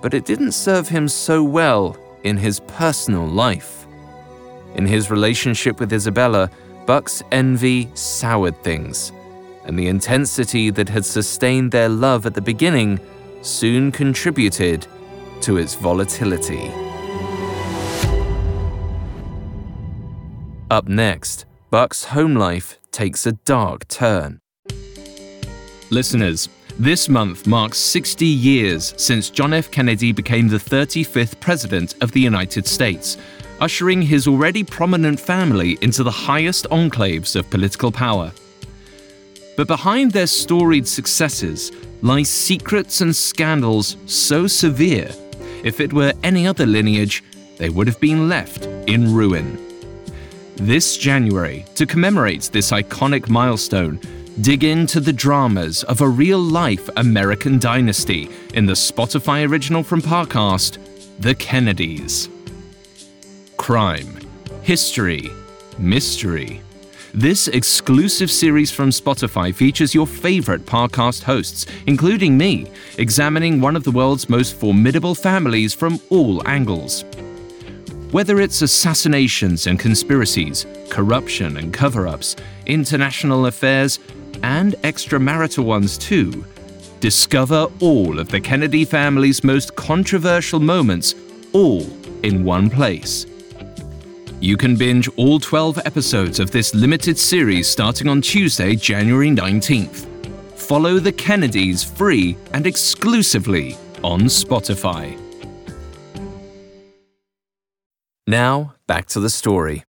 but 0.00 0.14
it 0.14 0.24
didn't 0.24 0.52
serve 0.52 0.88
him 0.88 1.08
so 1.08 1.42
well 1.42 1.96
in 2.24 2.36
his 2.36 2.60
personal 2.60 3.26
life. 3.26 3.86
In 4.74 4.86
his 4.86 5.10
relationship 5.10 5.80
with 5.80 5.92
Isabella, 5.92 6.50
Buck's 6.86 7.22
envy 7.32 7.90
soured 7.94 8.62
things, 8.62 9.12
and 9.64 9.78
the 9.78 9.88
intensity 9.88 10.70
that 10.70 10.88
had 10.88 11.04
sustained 11.04 11.70
their 11.70 11.88
love 11.88 12.26
at 12.26 12.34
the 12.34 12.40
beginning 12.40 13.00
soon 13.42 13.92
contributed 13.92 14.86
to 15.42 15.56
its 15.56 15.74
volatility. 15.74 16.70
Up 20.70 20.86
next, 20.86 21.46
Buck's 21.70 22.04
home 22.04 22.34
life 22.34 22.78
takes 22.90 23.26
a 23.26 23.32
dark 23.32 23.88
turn. 23.88 24.40
Listeners, 25.90 26.48
this 26.78 27.08
month 27.08 27.46
marks 27.46 27.76
60 27.76 28.24
years 28.24 28.94
since 28.96 29.30
John 29.30 29.52
F. 29.52 29.68
Kennedy 29.70 30.12
became 30.12 30.46
the 30.46 30.58
35th 30.58 31.40
President 31.40 31.94
of 32.00 32.12
the 32.12 32.20
United 32.20 32.66
States, 32.66 33.16
ushering 33.60 34.00
his 34.00 34.28
already 34.28 34.62
prominent 34.62 35.18
family 35.18 35.76
into 35.80 36.04
the 36.04 36.10
highest 36.10 36.66
enclaves 36.70 37.34
of 37.34 37.50
political 37.50 37.90
power. 37.90 38.30
But 39.56 39.66
behind 39.66 40.12
their 40.12 40.28
storied 40.28 40.86
successes 40.86 41.72
lie 42.00 42.22
secrets 42.22 43.00
and 43.00 43.14
scandals 43.14 43.96
so 44.06 44.46
severe, 44.46 45.10
if 45.64 45.80
it 45.80 45.92
were 45.92 46.12
any 46.22 46.46
other 46.46 46.64
lineage, 46.64 47.24
they 47.56 47.70
would 47.70 47.88
have 47.88 47.98
been 47.98 48.28
left 48.28 48.66
in 48.86 49.12
ruin. 49.12 49.58
This 50.54 50.96
January, 50.96 51.64
to 51.74 51.86
commemorate 51.86 52.50
this 52.52 52.70
iconic 52.70 53.28
milestone, 53.28 54.00
dig 54.40 54.62
into 54.62 55.00
the 55.00 55.12
dramas 55.12 55.82
of 55.84 56.00
a 56.00 56.08
real 56.08 56.38
life 56.38 56.88
American 56.96 57.58
dynasty 57.58 58.30
in 58.54 58.66
the 58.66 58.72
Spotify 58.72 59.48
original 59.48 59.82
from 59.82 60.00
Parcast, 60.00 60.78
The 61.18 61.34
Kennedys. 61.34 62.28
Crime, 63.56 64.16
history, 64.62 65.28
mystery. 65.76 66.62
This 67.12 67.48
exclusive 67.48 68.30
series 68.30 68.70
from 68.70 68.90
Spotify 68.90 69.52
features 69.52 69.94
your 69.94 70.06
favorite 70.06 70.64
Parcast 70.66 71.24
hosts, 71.24 71.66
including 71.86 72.38
me, 72.38 72.70
examining 72.98 73.60
one 73.60 73.74
of 73.74 73.82
the 73.82 73.90
world's 73.90 74.28
most 74.28 74.54
formidable 74.54 75.16
families 75.16 75.74
from 75.74 76.00
all 76.10 76.46
angles. 76.46 77.04
Whether 78.12 78.40
it's 78.40 78.62
assassinations 78.62 79.66
and 79.66 79.78
conspiracies, 79.78 80.64
corruption 80.90 81.56
and 81.56 81.74
cover 81.74 82.06
ups, 82.06 82.36
international 82.66 83.46
affairs, 83.46 83.98
and 84.42 84.74
extramarital 84.82 85.64
ones 85.64 85.98
too, 85.98 86.44
discover 87.00 87.66
all 87.80 88.18
of 88.18 88.28
the 88.28 88.40
Kennedy 88.40 88.84
family's 88.84 89.44
most 89.44 89.74
controversial 89.76 90.60
moments, 90.60 91.14
all 91.52 91.86
in 92.22 92.44
one 92.44 92.70
place. 92.70 93.26
You 94.40 94.56
can 94.56 94.76
binge 94.76 95.08
all 95.16 95.40
12 95.40 95.80
episodes 95.84 96.38
of 96.38 96.50
this 96.52 96.74
limited 96.74 97.18
series 97.18 97.68
starting 97.68 98.08
on 98.08 98.22
Tuesday, 98.22 98.76
January 98.76 99.30
19th. 99.30 100.06
Follow 100.54 100.98
the 100.98 101.12
Kennedys 101.12 101.82
free 101.82 102.36
and 102.52 102.66
exclusively 102.66 103.76
on 104.04 104.22
Spotify. 104.22 105.18
Now, 108.28 108.74
back 108.86 109.06
to 109.06 109.20
the 109.20 109.30
story. 109.30 109.84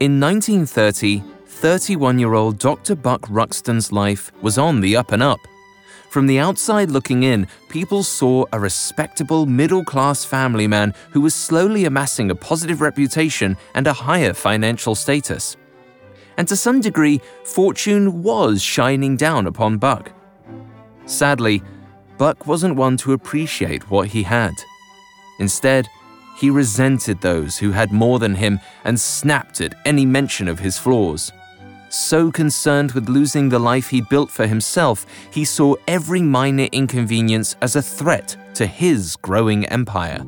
In 0.00 0.20
1930, 0.20 1.24
31 1.46 2.20
year 2.20 2.34
old 2.34 2.60
Dr. 2.60 2.94
Buck 2.94 3.22
Ruxton's 3.22 3.90
life 3.90 4.30
was 4.40 4.56
on 4.56 4.80
the 4.80 4.96
up 4.96 5.10
and 5.10 5.20
up. 5.20 5.40
From 6.08 6.28
the 6.28 6.38
outside 6.38 6.88
looking 6.88 7.24
in, 7.24 7.48
people 7.68 8.04
saw 8.04 8.44
a 8.52 8.60
respectable 8.60 9.44
middle 9.44 9.84
class 9.84 10.24
family 10.24 10.68
man 10.68 10.94
who 11.10 11.20
was 11.20 11.34
slowly 11.34 11.84
amassing 11.84 12.30
a 12.30 12.36
positive 12.36 12.80
reputation 12.80 13.56
and 13.74 13.88
a 13.88 13.92
higher 13.92 14.32
financial 14.32 14.94
status. 14.94 15.56
And 16.36 16.46
to 16.46 16.54
some 16.54 16.80
degree, 16.80 17.20
fortune 17.42 18.22
was 18.22 18.62
shining 18.62 19.16
down 19.16 19.48
upon 19.48 19.78
Buck. 19.78 20.12
Sadly, 21.06 21.60
Buck 22.18 22.46
wasn't 22.46 22.76
one 22.76 22.96
to 22.98 23.14
appreciate 23.14 23.90
what 23.90 24.06
he 24.06 24.22
had. 24.22 24.52
Instead, 25.40 25.88
he 26.38 26.50
resented 26.50 27.20
those 27.20 27.58
who 27.58 27.72
had 27.72 27.90
more 27.92 28.18
than 28.18 28.36
him 28.36 28.60
and 28.84 28.98
snapped 28.98 29.60
at 29.60 29.74
any 29.84 30.06
mention 30.06 30.46
of 30.46 30.60
his 30.60 30.78
flaws. 30.78 31.32
So 31.88 32.30
concerned 32.30 32.92
with 32.92 33.08
losing 33.08 33.48
the 33.48 33.58
life 33.58 33.88
he 33.88 34.00
built 34.00 34.30
for 34.30 34.46
himself, 34.46 35.04
he 35.32 35.44
saw 35.44 35.74
every 35.88 36.22
minor 36.22 36.68
inconvenience 36.70 37.56
as 37.60 37.76
a 37.76 37.82
threat 37.82 38.36
to 38.54 38.66
his 38.66 39.16
growing 39.16 39.66
empire. 39.66 40.20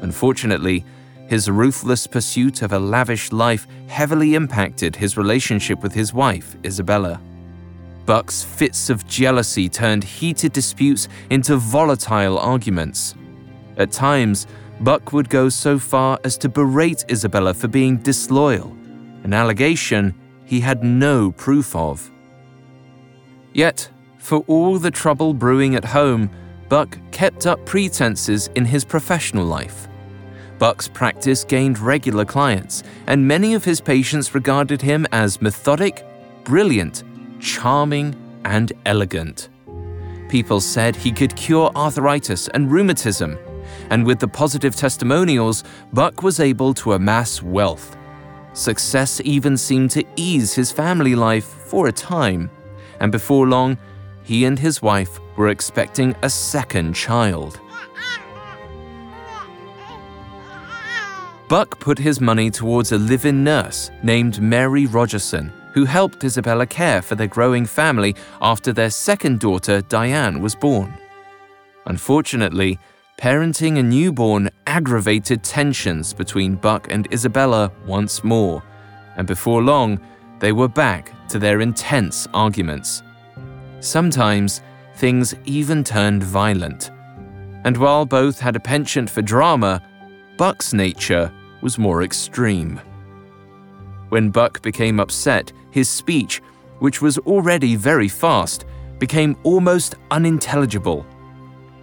Unfortunately, 0.00 0.84
his 1.26 1.50
ruthless 1.50 2.06
pursuit 2.06 2.62
of 2.62 2.72
a 2.72 2.78
lavish 2.78 3.32
life 3.32 3.66
heavily 3.88 4.34
impacted 4.34 4.96
his 4.96 5.16
relationship 5.16 5.82
with 5.82 5.92
his 5.92 6.14
wife, 6.14 6.56
Isabella. 6.64 7.20
Buck's 8.06 8.44
fits 8.44 8.90
of 8.90 9.06
jealousy 9.06 9.68
turned 9.68 10.04
heated 10.04 10.52
disputes 10.52 11.08
into 11.30 11.56
volatile 11.56 12.38
arguments. 12.38 13.14
At 13.76 13.90
times, 13.90 14.46
Buck 14.80 15.12
would 15.12 15.28
go 15.28 15.48
so 15.48 15.78
far 15.78 16.18
as 16.24 16.36
to 16.38 16.48
berate 16.48 17.04
Isabella 17.10 17.54
for 17.54 17.68
being 17.68 17.96
disloyal 17.98 18.76
an 19.24 19.32
allegation 19.32 20.14
he 20.44 20.60
had 20.60 20.84
no 20.84 21.32
proof 21.32 21.74
of. 21.74 22.10
Yet, 23.52 23.88
for 24.18 24.44
all 24.46 24.78
the 24.78 24.90
trouble 24.90 25.34
brewing 25.34 25.74
at 25.74 25.84
home, 25.84 26.30
Buck 26.68 26.98
kept 27.10 27.46
up 27.46 27.64
pretenses 27.64 28.48
in 28.54 28.64
his 28.64 28.84
professional 28.84 29.46
life. 29.46 29.88
Buck's 30.58 30.88
practice 30.88 31.44
gained 31.44 31.78
regular 31.78 32.24
clients, 32.24 32.82
and 33.06 33.26
many 33.26 33.54
of 33.54 33.64
his 33.64 33.80
patients 33.80 34.34
regarded 34.34 34.80
him 34.80 35.06
as 35.10 35.42
methodic, 35.42 36.06
brilliant, 36.44 37.02
charming, 37.40 38.14
and 38.44 38.72
elegant. 38.86 39.48
People 40.28 40.60
said 40.60 40.94
he 40.94 41.12
could 41.12 41.34
cure 41.36 41.70
arthritis 41.74 42.48
and 42.48 42.70
rheumatism, 42.70 43.38
and 43.90 44.04
with 44.04 44.18
the 44.18 44.28
positive 44.28 44.74
testimonials, 44.76 45.64
Buck 45.92 46.22
was 46.22 46.40
able 46.40 46.74
to 46.74 46.94
amass 46.94 47.42
wealth. 47.42 47.96
Success 48.52 49.20
even 49.24 49.56
seemed 49.56 49.90
to 49.92 50.04
ease 50.16 50.54
his 50.54 50.70
family 50.70 51.14
life 51.14 51.44
for 51.44 51.88
a 51.88 51.92
time, 51.92 52.50
and 53.00 53.10
before 53.10 53.46
long, 53.48 53.76
he 54.22 54.44
and 54.44 54.58
his 54.58 54.80
wife 54.80 55.20
were 55.36 55.48
expecting 55.48 56.14
a 56.22 56.30
second 56.30 56.94
child. 56.94 57.60
Buck 61.48 61.78
put 61.78 61.98
his 61.98 62.20
money 62.20 62.50
towards 62.50 62.92
a 62.92 62.98
live 62.98 63.26
in 63.26 63.44
nurse 63.44 63.90
named 64.02 64.40
Mary 64.40 64.86
Rogerson, 64.86 65.52
who 65.74 65.84
helped 65.84 66.24
Isabella 66.24 66.66
care 66.66 67.02
for 67.02 67.16
their 67.16 67.26
growing 67.26 67.66
family 67.66 68.14
after 68.40 68.72
their 68.72 68.90
second 68.90 69.40
daughter, 69.40 69.82
Diane, 69.82 70.40
was 70.40 70.54
born. 70.54 70.96
Unfortunately, 71.86 72.78
parenting 73.16 73.78
a 73.78 73.82
newborn 73.82 74.50
aggravated 74.66 75.42
tensions 75.42 76.12
between 76.12 76.56
Buck 76.56 76.90
and 76.90 77.12
Isabella 77.12 77.70
once 77.86 78.24
more, 78.24 78.62
and 79.16 79.26
before 79.26 79.62
long, 79.62 80.00
they 80.40 80.52
were 80.52 80.68
back 80.68 81.12
to 81.28 81.38
their 81.38 81.60
intense 81.60 82.26
arguments. 82.34 83.02
Sometimes, 83.80 84.62
things 84.96 85.34
even 85.44 85.84
turned 85.84 86.22
violent. 86.22 86.90
And 87.64 87.76
while 87.76 88.04
both 88.04 88.38
had 88.38 88.56
a 88.56 88.60
penchant 88.60 89.08
for 89.08 89.22
drama, 89.22 89.82
Buck's 90.36 90.74
nature 90.74 91.32
was 91.60 91.78
more 91.78 92.02
extreme. 92.02 92.80
When 94.10 94.30
Buck 94.30 94.60
became 94.62 95.00
upset, 95.00 95.52
his 95.70 95.88
speech, 95.88 96.42
which 96.80 97.00
was 97.00 97.18
already 97.18 97.74
very 97.74 98.08
fast, 98.08 98.66
became 98.98 99.36
almost 99.44 99.94
unintelligible 100.10 101.06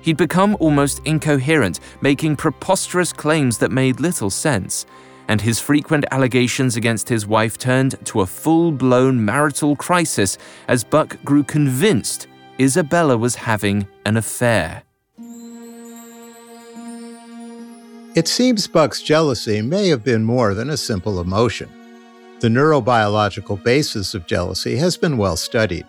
He'd 0.01 0.17
become 0.17 0.57
almost 0.59 1.01
incoherent, 1.05 1.79
making 2.01 2.35
preposterous 2.35 3.13
claims 3.13 3.57
that 3.59 3.71
made 3.71 3.99
little 3.99 4.29
sense, 4.29 4.85
and 5.27 5.39
his 5.39 5.59
frequent 5.59 6.05
allegations 6.11 6.75
against 6.75 7.07
his 7.07 7.27
wife 7.27 7.57
turned 7.57 7.95
to 8.05 8.21
a 8.21 8.25
full 8.25 8.71
blown 8.71 9.23
marital 9.23 9.75
crisis 9.75 10.37
as 10.67 10.83
Buck 10.83 11.17
grew 11.23 11.43
convinced 11.43 12.27
Isabella 12.59 13.17
was 13.17 13.35
having 13.35 13.87
an 14.05 14.17
affair. 14.17 14.83
It 18.13 18.27
seems 18.27 18.67
Buck's 18.67 19.01
jealousy 19.01 19.61
may 19.61 19.87
have 19.87 20.03
been 20.03 20.25
more 20.25 20.53
than 20.53 20.69
a 20.69 20.75
simple 20.75 21.21
emotion. 21.21 21.69
The 22.41 22.49
neurobiological 22.49 23.63
basis 23.63 24.13
of 24.13 24.27
jealousy 24.27 24.75
has 24.75 24.97
been 24.97 25.15
well 25.15 25.37
studied. 25.37 25.85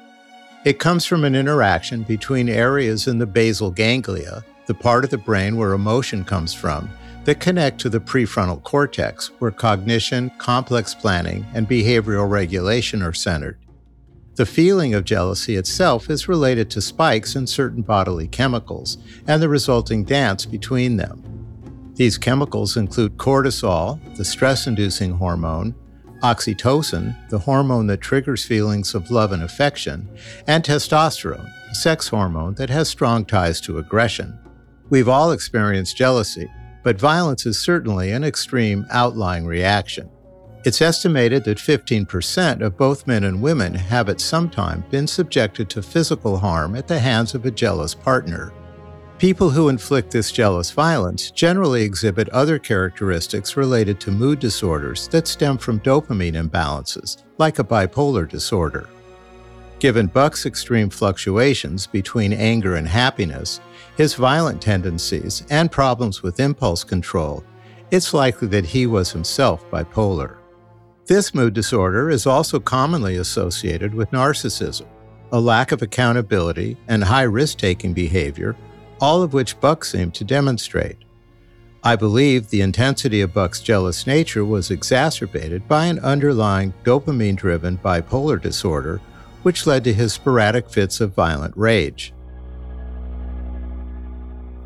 It 0.64 0.79
comes 0.79 1.05
from 1.05 1.25
an 1.25 1.35
interaction 1.35 2.05
between 2.05 2.48
areas 2.48 3.09
in 3.09 3.18
the 3.18 3.27
basal 3.27 3.72
ganglia, 3.72 4.44
the 4.66 4.75
part 4.75 5.03
of 5.03 5.11
the 5.11 5.18
brain 5.18 5.57
where 5.57 5.72
emotion 5.72 6.25
comes 6.25 6.55
from, 6.55 6.88
that 7.25 7.40
connect 7.40 7.81
to 7.81 7.88
the 7.88 7.98
prefrontal 7.98 8.62
cortex, 8.62 9.33
where 9.40 9.51
cognition, 9.51 10.31
complex 10.38 10.94
planning, 10.94 11.44
and 11.53 11.68
behavioral 11.68 12.31
regulation 12.31 13.03
are 13.03 13.12
centered. 13.12 13.59
The 14.37 14.46
feeling 14.46 14.94
of 14.94 15.05
jealousy 15.05 15.57
itself 15.57 16.09
is 16.09 16.29
related 16.29 16.70
to 16.70 16.81
spikes 16.81 17.35
in 17.35 17.48
certain 17.48 17.83
bodily 17.83 18.29
chemicals 18.29 18.98
and 19.27 19.42
the 19.42 19.48
resulting 19.48 20.05
dance 20.05 20.46
between 20.46 20.96
them. 20.96 21.25
These 21.94 22.18
chemicals 22.18 22.77
include 22.77 23.16
cortisol, 23.16 23.98
the 24.16 24.25
stress 24.25 24.68
inducing 24.68 25.11
hormone, 25.11 25.75
oxytocin, 26.23 27.17
the 27.29 27.39
hormone 27.39 27.87
that 27.89 28.01
triggers 28.01 28.45
feelings 28.45 28.95
of 28.95 29.11
love 29.11 29.33
and 29.33 29.43
affection, 29.43 30.09
and 30.47 30.65
testosterone, 30.65 31.51
a 31.71 31.75
sex 31.75 32.09
hormone 32.09 32.55
that 32.55 32.71
has 32.71 32.89
strong 32.89 33.25
ties 33.25 33.61
to 33.61 33.79
aggression. 33.79 34.39
We've 34.89 35.09
all 35.09 35.33
experienced 35.33 35.97
jealousy, 35.97 36.51
but 36.83 36.99
violence 36.99 37.47
is 37.47 37.59
certainly 37.59 38.13
an 38.13 38.25
extreme 38.25 38.87
outlying 38.91 39.47
reaction. 39.47 40.11
It's 40.65 40.81
estimated 40.81 41.43
that 41.45 41.59
15% 41.59 42.61
of 42.61 42.77
both 42.77 43.07
men 43.07 43.25
and 43.25 43.43
women 43.43 43.75
have 43.75 44.09
at 44.09 44.21
some 44.21 44.49
time 44.49 44.85
been 44.91 45.09
subjected 45.09 45.69
to 45.71 45.83
physical 45.83 46.37
harm 46.39 46.77
at 46.77 46.87
the 46.87 47.01
hands 47.01 47.35
of 47.35 47.45
a 47.45 47.51
jealous 47.51 47.95
partner. 47.95 48.53
People 49.23 49.51
who 49.51 49.69
inflict 49.69 50.11
this 50.11 50.33
jealous 50.33 50.73
violence 50.73 51.31
generally 51.31 51.85
exhibit 51.85 52.29
other 52.31 52.59
characteristics 52.59 53.57
related 53.57 54.01
to 54.01 54.11
mood 54.11 54.41
disorders 54.41 55.07
that 55.11 55.29
stem 55.29 55.59
from 55.59 55.79
dopamine 55.79 56.35
imbalances, 56.35 57.23
like 57.39 57.61
a 57.61 57.65
bipolar 57.65 58.29
disorder. 58.29 58.89
Given 59.79 60.09
Buck's 60.09 60.45
extreme 60.45 60.91
fluctuations 60.91 61.87
between 61.87 62.33
anger 62.33 62.75
and 62.75 62.89
happiness, 62.89 63.61
his 63.97 64.15
violent 64.15 64.61
tendencies, 64.61 65.45
and 65.51 65.71
problems 65.71 66.25
with 66.25 66.41
impulse 66.41 66.83
control, 66.83 67.45
it's 67.93 68.13
likely 68.13 68.49
that 68.49 68.65
he 68.67 68.89
was 68.89 69.13
himself 69.13 69.65
bipolar. 69.71 70.39
This 71.07 71.33
mood 71.33 71.55
disorder 71.55 72.11
is 72.11 72.27
also 72.27 72.59
commonly 72.59 73.19
associated 73.19 73.95
with 73.95 74.11
narcissism, 74.11 74.89
a 75.31 75.39
lack 75.39 75.71
of 75.71 75.81
accountability, 75.81 76.77
and 76.89 77.05
high 77.05 77.23
risk 77.23 77.59
taking 77.59 77.93
behavior 77.93 78.57
all 79.03 79.21
of 79.21 79.35
which 79.35 79.59
Buck 79.61 79.85
seemed 79.85 80.15
to 80.15 80.25
demonstrate. 80.25 80.97
I 81.83 81.97
believe 81.97 82.49
the 82.49 82.61
intensity 82.61 83.21
of 83.21 83.35
Buck's 83.35 83.61
jealous 83.61 84.07
nature 84.07 84.45
was 84.45 84.71
exacerbated 84.71 85.67
by 85.67 85.87
an 85.87 85.99
underlying 85.99 86.73
dopamine 86.85 87.35
driven 87.35 87.79
bipolar 87.79 88.41
disorder, 88.41 89.01
which 89.43 89.67
led 89.67 89.83
to 89.85 89.93
his 89.93 90.12
sporadic 90.12 90.71
fits 90.71 91.01
of 91.01 91.15
violent 91.15 91.53
rage. 91.57 92.15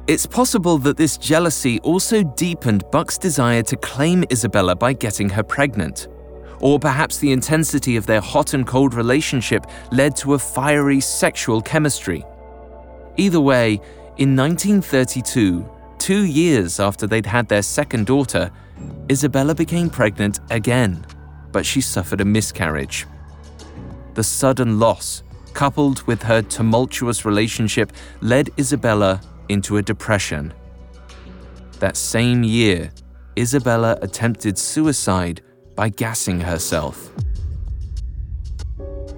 It's 0.06 0.26
possible 0.26 0.76
that 0.78 0.98
this 0.98 1.16
jealousy 1.16 1.80
also 1.80 2.22
deepened 2.22 2.84
Buck's 2.92 3.16
desire 3.16 3.62
to 3.62 3.76
claim 3.76 4.22
Isabella 4.30 4.76
by 4.76 4.92
getting 4.92 5.30
her 5.30 5.42
pregnant. 5.42 6.08
Or 6.60 6.78
perhaps 6.78 7.16
the 7.18 7.32
intensity 7.32 7.96
of 7.96 8.04
their 8.04 8.20
hot 8.20 8.52
and 8.52 8.66
cold 8.66 8.92
relationship 8.92 9.64
led 9.92 10.14
to 10.16 10.34
a 10.34 10.38
fiery 10.38 11.00
sexual 11.00 11.62
chemistry. 11.62 12.22
Either 13.16 13.40
way, 13.40 13.80
in 14.18 14.34
1932, 14.34 15.68
two 15.98 16.24
years 16.24 16.80
after 16.80 17.06
they'd 17.06 17.26
had 17.26 17.48
their 17.48 17.62
second 17.62 18.06
daughter, 18.06 18.50
Isabella 19.10 19.54
became 19.54 19.90
pregnant 19.90 20.40
again, 20.50 21.04
but 21.52 21.66
she 21.66 21.80
suffered 21.80 22.20
a 22.20 22.24
miscarriage. 22.24 23.06
The 24.14 24.24
sudden 24.24 24.78
loss, 24.78 25.22
coupled 25.52 26.02
with 26.02 26.22
her 26.22 26.40
tumultuous 26.40 27.24
relationship, 27.26 27.92
led 28.22 28.50
Isabella 28.58 29.20
into 29.48 29.76
a 29.76 29.82
depression. 29.82 30.52
That 31.80 31.96
same 31.96 32.42
year, 32.42 32.90
Isabella 33.38 33.98
attempted 34.00 34.56
suicide 34.56 35.42
by 35.74 35.90
gassing 35.90 36.40
herself. 36.40 37.10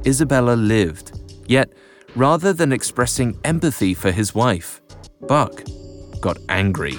Isabella 0.05 0.55
lived, 0.55 1.21
yet, 1.47 1.73
rather 2.17 2.53
than 2.53 2.73
expressing 2.73 3.39
empathy 3.45 3.95
for 3.95 4.11
his 4.11 4.35
wife, 4.35 4.78
Buck 5.27 5.63
got 6.21 6.39
angry. 6.49 6.99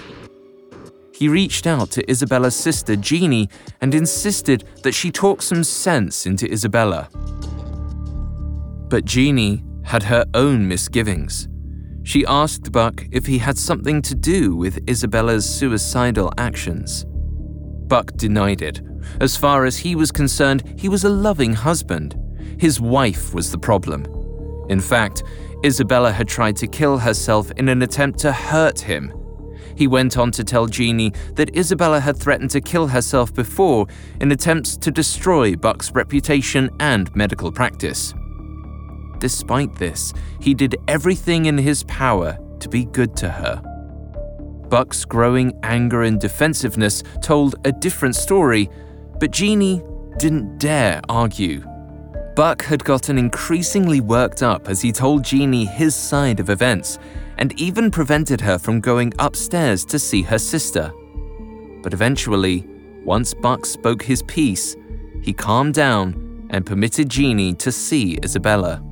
He 1.13 1.27
reached 1.27 1.67
out 1.67 1.91
to 1.91 2.09
Isabella's 2.09 2.55
sister, 2.55 2.95
Jeannie, 2.95 3.49
and 3.81 3.93
insisted 3.93 4.65
that 4.83 4.93
she 4.93 5.11
talk 5.11 5.41
some 5.41 5.63
sense 5.63 6.25
into 6.25 6.51
Isabella. 6.51 7.09
But 8.89 9.05
Jeannie 9.05 9.63
had 9.83 10.03
her 10.03 10.25
own 10.33 10.67
misgivings. 10.67 11.47
She 12.03 12.25
asked 12.25 12.71
Buck 12.71 13.05
if 13.11 13.25
he 13.25 13.37
had 13.37 13.57
something 13.57 14.01
to 14.03 14.15
do 14.15 14.55
with 14.55 14.87
Isabella's 14.89 15.47
suicidal 15.47 16.31
actions. 16.37 17.05
Buck 17.87 18.13
denied 18.15 18.61
it. 18.61 18.81
As 19.19 19.35
far 19.35 19.65
as 19.65 19.77
he 19.77 19.95
was 19.95 20.11
concerned, 20.11 20.75
he 20.77 20.89
was 20.89 21.03
a 21.03 21.09
loving 21.09 21.53
husband. 21.53 22.15
His 22.57 22.79
wife 22.79 23.33
was 23.33 23.51
the 23.51 23.57
problem. 23.57 24.05
In 24.69 24.79
fact, 24.79 25.23
Isabella 25.65 26.11
had 26.11 26.27
tried 26.27 26.55
to 26.57 26.67
kill 26.67 26.97
herself 26.97 27.51
in 27.51 27.67
an 27.67 27.81
attempt 27.81 28.19
to 28.19 28.31
hurt 28.31 28.79
him. 28.79 29.13
He 29.75 29.87
went 29.87 30.17
on 30.17 30.31
to 30.31 30.43
tell 30.43 30.67
Jeannie 30.67 31.13
that 31.35 31.55
Isabella 31.55 31.99
had 31.99 32.17
threatened 32.17 32.51
to 32.51 32.61
kill 32.61 32.87
herself 32.87 33.33
before 33.33 33.87
in 34.19 34.31
attempts 34.31 34.77
to 34.77 34.91
destroy 34.91 35.55
Buck's 35.55 35.91
reputation 35.91 36.69
and 36.79 37.13
medical 37.15 37.51
practice. 37.51 38.13
Despite 39.19 39.75
this, 39.75 40.13
he 40.39 40.53
did 40.53 40.75
everything 40.87 41.45
in 41.45 41.57
his 41.57 41.83
power 41.83 42.37
to 42.59 42.69
be 42.69 42.85
good 42.85 43.15
to 43.17 43.29
her. 43.29 43.61
Buck's 44.69 45.03
growing 45.03 45.57
anger 45.63 46.03
and 46.03 46.19
defensiveness 46.19 47.03
told 47.21 47.55
a 47.65 47.71
different 47.71 48.15
story, 48.15 48.69
but 49.19 49.31
Jeannie 49.31 49.81
didn't 50.17 50.57
dare 50.57 51.01
argue. 51.09 51.68
Buck 52.35 52.63
had 52.63 52.83
gotten 52.83 53.17
increasingly 53.17 54.01
worked 54.01 54.43
up 54.43 54.69
as 54.69 54.81
he 54.81 54.91
told 54.91 55.23
Jeannie 55.23 55.65
his 55.65 55.95
side 55.95 56.39
of 56.39 56.49
events 56.49 56.97
and 57.37 57.57
even 57.59 57.91
prevented 57.91 58.41
her 58.41 58.57
from 58.57 58.79
going 58.79 59.13
upstairs 59.19 59.85
to 59.85 59.99
see 59.99 60.21
her 60.21 60.37
sister. 60.37 60.91
But 61.81 61.93
eventually, 61.93 62.67
once 63.03 63.33
Buck 63.33 63.65
spoke 63.65 64.03
his 64.03 64.21
piece, 64.23 64.75
he 65.21 65.33
calmed 65.33 65.73
down 65.73 66.47
and 66.49 66.65
permitted 66.65 67.09
Jeannie 67.09 67.53
to 67.55 67.71
see 67.71 68.17
Isabella. 68.23 68.83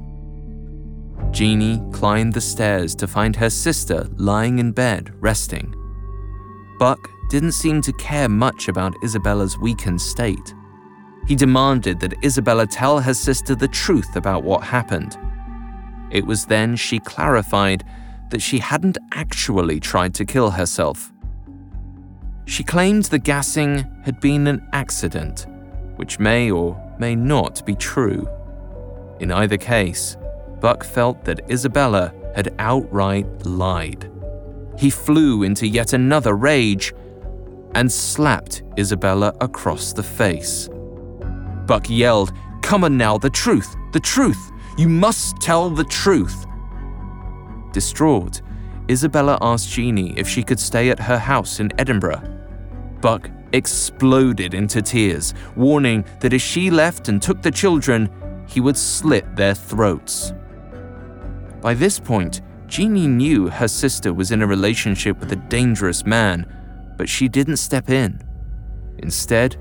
Jeannie 1.31 1.81
climbed 1.91 2.33
the 2.33 2.41
stairs 2.41 2.95
to 2.95 3.07
find 3.07 3.35
her 3.35 3.49
sister 3.49 4.07
lying 4.15 4.59
in 4.59 4.71
bed, 4.71 5.13
resting. 5.19 5.73
Buck 6.79 7.09
didn't 7.29 7.51
seem 7.51 7.81
to 7.81 7.91
care 7.93 8.29
much 8.29 8.67
about 8.67 8.95
Isabella's 9.03 9.57
weakened 9.59 10.01
state. 10.01 10.53
He 11.27 11.35
demanded 11.35 11.99
that 11.99 12.23
Isabella 12.23 12.65
tell 12.65 12.99
her 13.01 13.13
sister 13.13 13.53
the 13.53 13.67
truth 13.67 14.15
about 14.15 14.43
what 14.43 14.63
happened. 14.63 15.17
It 16.09 16.25
was 16.25 16.45
then 16.45 16.77
she 16.77 16.99
clarified 16.99 17.83
that 18.29 18.41
she 18.41 18.59
hadn't 18.59 18.97
actually 19.11 19.79
tried 19.81 20.13
to 20.15 20.25
kill 20.25 20.51
herself. 20.51 21.11
She 22.45 22.63
claimed 22.63 23.05
the 23.05 23.19
gassing 23.19 23.85
had 24.05 24.21
been 24.21 24.47
an 24.47 24.65
accident, 24.71 25.47
which 25.97 26.17
may 26.17 26.49
or 26.49 26.81
may 26.97 27.13
not 27.13 27.65
be 27.65 27.75
true. 27.75 28.25
In 29.19 29.31
either 29.31 29.57
case, 29.57 30.15
Buck 30.61 30.85
felt 30.85 31.25
that 31.25 31.51
Isabella 31.51 32.13
had 32.35 32.55
outright 32.57 33.45
lied. 33.45 34.09
He 34.77 34.89
flew 34.89 35.43
into 35.43 35.67
yet 35.67 35.91
another 35.91 36.35
rage 36.35 36.93
and 37.75 37.91
slapped 37.91 38.63
Isabella 38.77 39.33
across 39.41 39.91
the 39.91 40.03
face. 40.03 40.69
Buck 41.67 41.89
yelled, 41.89 42.33
Come 42.61 42.83
on 42.83 42.97
now, 42.97 43.17
the 43.17 43.29
truth, 43.29 43.75
the 43.91 43.99
truth. 43.99 44.51
You 44.77 44.89
must 44.89 45.39
tell 45.41 45.69
the 45.69 45.83
truth. 45.83 46.45
Distraught, 47.71 48.41
Isabella 48.89 49.37
asked 49.41 49.69
Jeannie 49.69 50.17
if 50.17 50.27
she 50.27 50.43
could 50.43 50.59
stay 50.59 50.89
at 50.89 50.99
her 50.99 51.19
house 51.19 51.59
in 51.59 51.71
Edinburgh. 51.79 52.23
Buck 53.01 53.29
exploded 53.53 54.53
into 54.53 54.81
tears, 54.81 55.33
warning 55.55 56.05
that 56.21 56.33
if 56.33 56.41
she 56.41 56.71
left 56.71 57.09
and 57.09 57.21
took 57.21 57.41
the 57.41 57.51
children, 57.51 58.09
he 58.47 58.61
would 58.61 58.77
slit 58.77 59.35
their 59.35 59.53
throats. 59.53 60.33
By 61.61 61.73
this 61.73 61.99
point, 61.99 62.41
Jeannie 62.67 63.07
knew 63.07 63.47
her 63.49 63.67
sister 63.67 64.13
was 64.13 64.31
in 64.31 64.41
a 64.41 64.47
relationship 64.47 65.19
with 65.19 65.31
a 65.31 65.37
dangerous 65.37 66.05
man, 66.05 66.45
but 66.97 67.09
she 67.09 67.27
didn't 67.27 67.57
step 67.57 67.89
in. 67.89 68.21
Instead, 68.99 69.57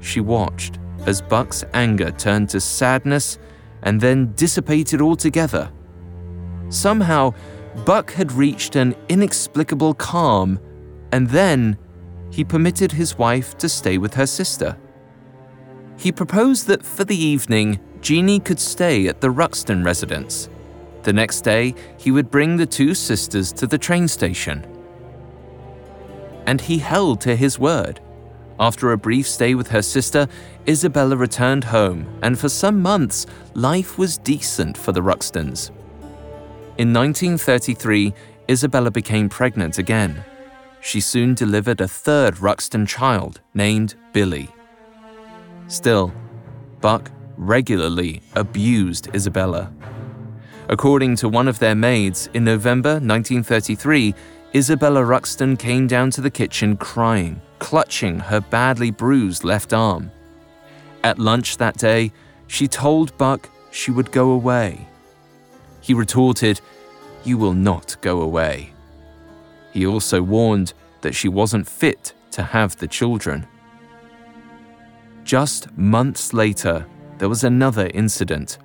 she 0.00 0.20
watched 0.20 0.78
as 1.06 1.22
Buck's 1.22 1.64
anger 1.72 2.10
turned 2.10 2.48
to 2.50 2.60
sadness 2.60 3.38
and 3.82 4.00
then 4.00 4.32
dissipated 4.34 5.00
altogether. 5.00 5.70
Somehow, 6.68 7.34
Buck 7.84 8.12
had 8.12 8.32
reached 8.32 8.76
an 8.76 8.94
inexplicable 9.08 9.94
calm, 9.94 10.58
and 11.12 11.28
then 11.28 11.78
he 12.30 12.44
permitted 12.44 12.92
his 12.92 13.16
wife 13.16 13.56
to 13.58 13.68
stay 13.68 13.98
with 13.98 14.14
her 14.14 14.26
sister. 14.26 14.76
He 15.98 16.12
proposed 16.12 16.66
that 16.66 16.84
for 16.84 17.04
the 17.04 17.16
evening, 17.16 17.80
Jeannie 18.00 18.40
could 18.40 18.60
stay 18.60 19.06
at 19.06 19.20
the 19.20 19.30
Ruxton 19.30 19.84
residence 19.84 20.48
the 21.06 21.12
next 21.12 21.42
day, 21.42 21.72
he 21.98 22.10
would 22.10 22.32
bring 22.32 22.56
the 22.56 22.66
two 22.66 22.92
sisters 22.92 23.52
to 23.52 23.66
the 23.68 23.78
train 23.78 24.08
station. 24.08 24.66
And 26.46 26.60
he 26.60 26.78
held 26.78 27.20
to 27.20 27.36
his 27.36 27.60
word. 27.60 28.00
After 28.58 28.92
a 28.92 28.98
brief 28.98 29.28
stay 29.28 29.54
with 29.54 29.68
her 29.68 29.82
sister, 29.82 30.26
Isabella 30.66 31.16
returned 31.16 31.64
home, 31.64 32.06
and 32.22 32.38
for 32.38 32.48
some 32.48 32.80
months, 32.80 33.26
life 33.54 33.98
was 33.98 34.18
decent 34.18 34.78
for 34.78 34.92
the 34.92 35.02
Ruxtons. 35.02 35.70
In 36.78 36.92
1933, 36.92 38.14
Isabella 38.48 38.90
became 38.90 39.28
pregnant 39.28 39.78
again. 39.78 40.24
She 40.80 41.00
soon 41.00 41.34
delivered 41.34 41.80
a 41.80 41.88
third 41.88 42.40
Ruxton 42.40 42.86
child 42.86 43.40
named 43.54 43.94
Billy. 44.12 44.48
Still, 45.68 46.12
Buck 46.80 47.10
regularly 47.36 48.22
abused 48.34 49.14
Isabella. 49.14 49.72
According 50.68 51.16
to 51.16 51.28
one 51.28 51.48
of 51.48 51.58
their 51.58 51.74
maids, 51.74 52.28
in 52.34 52.44
November 52.44 52.94
1933, 52.94 54.14
Isabella 54.54 55.02
Ruxton 55.02 55.58
came 55.58 55.86
down 55.86 56.10
to 56.12 56.20
the 56.20 56.30
kitchen 56.30 56.76
crying, 56.76 57.40
clutching 57.58 58.18
her 58.18 58.40
badly 58.40 58.90
bruised 58.90 59.44
left 59.44 59.72
arm. 59.72 60.10
At 61.02 61.18
lunch 61.18 61.56
that 61.58 61.76
day, 61.76 62.12
she 62.46 62.68
told 62.68 63.16
Buck 63.18 63.48
she 63.70 63.90
would 63.90 64.10
go 64.10 64.30
away. 64.30 64.88
He 65.80 65.94
retorted, 65.94 66.60
You 67.24 67.38
will 67.38 67.52
not 67.52 67.96
go 68.00 68.20
away. 68.22 68.72
He 69.72 69.86
also 69.86 70.22
warned 70.22 70.72
that 71.02 71.14
she 71.14 71.28
wasn't 71.28 71.68
fit 71.68 72.12
to 72.32 72.42
have 72.42 72.76
the 72.76 72.88
children. 72.88 73.46
Just 75.24 75.76
months 75.76 76.32
later, 76.32 76.86
there 77.18 77.28
was 77.28 77.44
another 77.44 77.90
incident. 77.94 78.58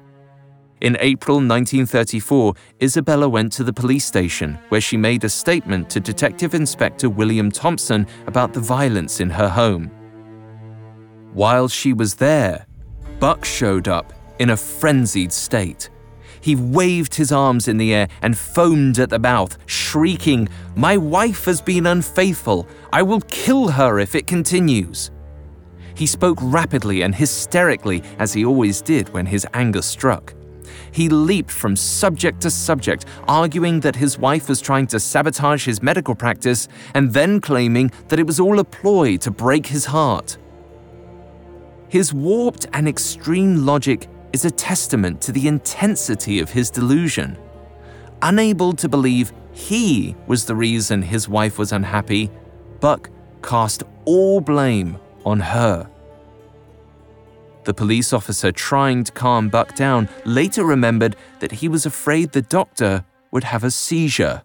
In 0.82 0.98
April 1.00 1.36
1934, 1.36 2.56
Isabella 2.82 3.30
went 3.30 3.54
to 3.54 3.64
the 3.64 3.72
police 3.72 4.04
station 4.04 4.58
where 4.70 4.82
she 4.82 4.98
made 4.98 5.24
a 5.24 5.30
statement 5.30 5.92
to 5.92 6.00
Detective 6.00 6.56
Inspector 6.56 7.08
William 7.08 7.52
Thompson 7.52 8.08
about 8.26 8.52
the 8.52 8.62
violence 8.62 9.20
in 9.20 9.30
her 9.30 9.48
home. 9.48 9.92
While 11.34 11.68
she 11.68 11.94
was 11.94 12.16
there, 12.16 12.66
Buck 13.20 13.46
showed 13.46 13.88
up 13.88 14.12
in 14.40 14.50
a 14.50 14.58
frenzied 14.58 15.32
state. 15.32 15.92
He 16.42 16.56
waved 16.56 17.14
his 17.14 17.32
arms 17.32 17.68
in 17.68 17.78
the 17.78 17.94
air 17.94 18.08
and 18.24 18.36
foamed 18.36 18.98
at 18.98 19.12
the 19.12 19.20
mouth, 19.20 19.60
shrieking, 19.68 20.50
My 20.76 20.98
wife 20.98 21.46
has 21.46 21.62
been 21.62 21.86
unfaithful. 21.86 22.68
I 22.92 23.04
will 23.04 23.22
kill 23.28 23.68
her 23.68 24.00
if 24.00 24.16
it 24.16 24.26
continues. 24.26 25.12
He 25.94 26.08
spoke 26.08 26.40
rapidly 26.42 27.04
and 27.04 27.14
hysterically, 27.14 28.02
as 28.18 28.34
he 28.34 28.46
always 28.46 28.82
did 28.82 29.10
when 29.10 29.28
his 29.28 29.46
anger 29.54 29.84
struck. 29.84 30.34
He 30.92 31.10
leaped 31.10 31.52
from 31.52 31.76
subject 31.76 32.42
to 32.42 32.52
subject, 32.52 33.06
arguing 33.28 33.80
that 33.82 33.96
his 33.96 34.20
wife 34.20 34.50
was 34.50 34.62
trying 34.62 34.88
to 34.88 35.00
sabotage 35.00 35.66
his 35.66 35.82
medical 35.82 36.16
practice 36.16 36.68
and 36.94 37.14
then 37.14 37.40
claiming 37.40 37.92
that 38.10 38.20
it 38.20 38.28
was 38.28 38.40
all 38.40 38.60
a 38.60 38.64
ploy 38.64 39.18
to 39.18 39.32
break 39.32 39.68
his 39.68 39.86
heart. 39.86 40.38
His 41.88 42.14
warped 42.14 42.68
and 42.74 42.88
extreme 42.88 43.66
logic 43.66 44.08
is 44.34 44.46
a 44.46 44.52
testament 44.52 45.22
to 45.22 45.32
the 45.32 45.48
intensity 45.48 46.40
of 46.40 46.50
his 46.50 46.70
delusion. 46.70 47.38
Unable 48.22 48.74
to 48.74 48.88
believe 48.88 49.34
he 49.52 50.16
was 50.28 50.46
the 50.46 50.56
reason 50.56 51.02
his 51.02 51.28
wife 51.28 51.58
was 51.58 51.72
unhappy, 51.72 52.30
Buck 52.80 53.10
cast 53.42 53.84
all 54.06 54.40
blame 54.40 54.98
on 55.26 55.40
her. 55.40 55.90
The 57.64 57.74
police 57.74 58.12
officer 58.12 58.52
trying 58.52 59.04
to 59.04 59.12
calm 59.12 59.50
Buck 59.50 59.76
down 59.76 60.10
later 60.26 60.64
remembered 60.64 61.16
that 61.40 61.52
he 61.52 61.68
was 61.68 61.86
afraid 61.86 62.32
the 62.32 62.42
doctor 62.42 63.06
would 63.32 63.44
have 63.44 63.64
a 63.64 63.72
seizure. 63.72 64.42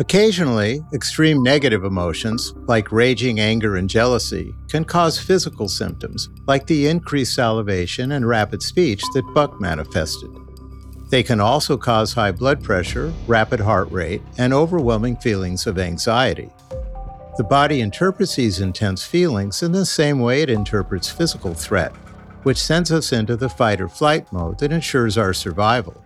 Occasionally, 0.00 0.80
extreme 0.92 1.40
negative 1.40 1.84
emotions, 1.84 2.52
like 2.66 2.90
raging 2.90 3.38
anger 3.38 3.76
and 3.76 3.88
jealousy, 3.88 4.52
can 4.68 4.84
cause 4.84 5.20
physical 5.20 5.68
symptoms, 5.68 6.28
like 6.48 6.66
the 6.66 6.88
increased 6.88 7.36
salivation 7.36 8.10
and 8.10 8.26
rapid 8.26 8.60
speech 8.60 9.04
that 9.14 9.22
Buck 9.34 9.60
manifested. 9.60 10.30
They 11.10 11.22
can 11.22 11.38
also 11.38 11.76
cause 11.76 12.12
high 12.12 12.32
blood 12.32 12.60
pressure, 12.60 13.12
rapid 13.28 13.60
heart 13.60 13.88
rate, 13.92 14.22
and 14.36 14.52
overwhelming 14.52 15.14
feelings 15.18 15.64
of 15.68 15.78
anxiety. 15.78 16.50
The 17.36 17.42
body 17.44 17.80
interprets 17.80 18.36
these 18.36 18.60
intense 18.60 19.04
feelings 19.04 19.64
in 19.64 19.72
the 19.72 19.84
same 19.84 20.20
way 20.20 20.42
it 20.42 20.50
interprets 20.50 21.10
physical 21.10 21.52
threat, 21.52 21.92
which 22.44 22.62
sends 22.62 22.92
us 22.92 23.12
into 23.12 23.36
the 23.36 23.48
fight 23.48 23.80
or 23.80 23.88
flight 23.88 24.32
mode 24.32 24.60
that 24.60 24.70
ensures 24.70 25.18
our 25.18 25.32
survival. 25.32 26.04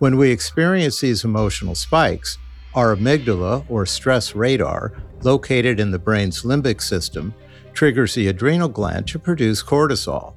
When 0.00 0.16
we 0.16 0.30
experience 0.32 1.00
these 1.00 1.24
emotional 1.24 1.76
spikes, 1.76 2.36
our 2.74 2.96
amygdala, 2.96 3.64
or 3.68 3.86
stress 3.86 4.34
radar, 4.34 5.00
located 5.22 5.78
in 5.78 5.92
the 5.92 5.98
brain's 6.00 6.42
limbic 6.42 6.80
system, 6.80 7.32
triggers 7.72 8.14
the 8.14 8.26
adrenal 8.26 8.68
gland 8.68 9.06
to 9.08 9.20
produce 9.20 9.62
cortisol. 9.62 10.34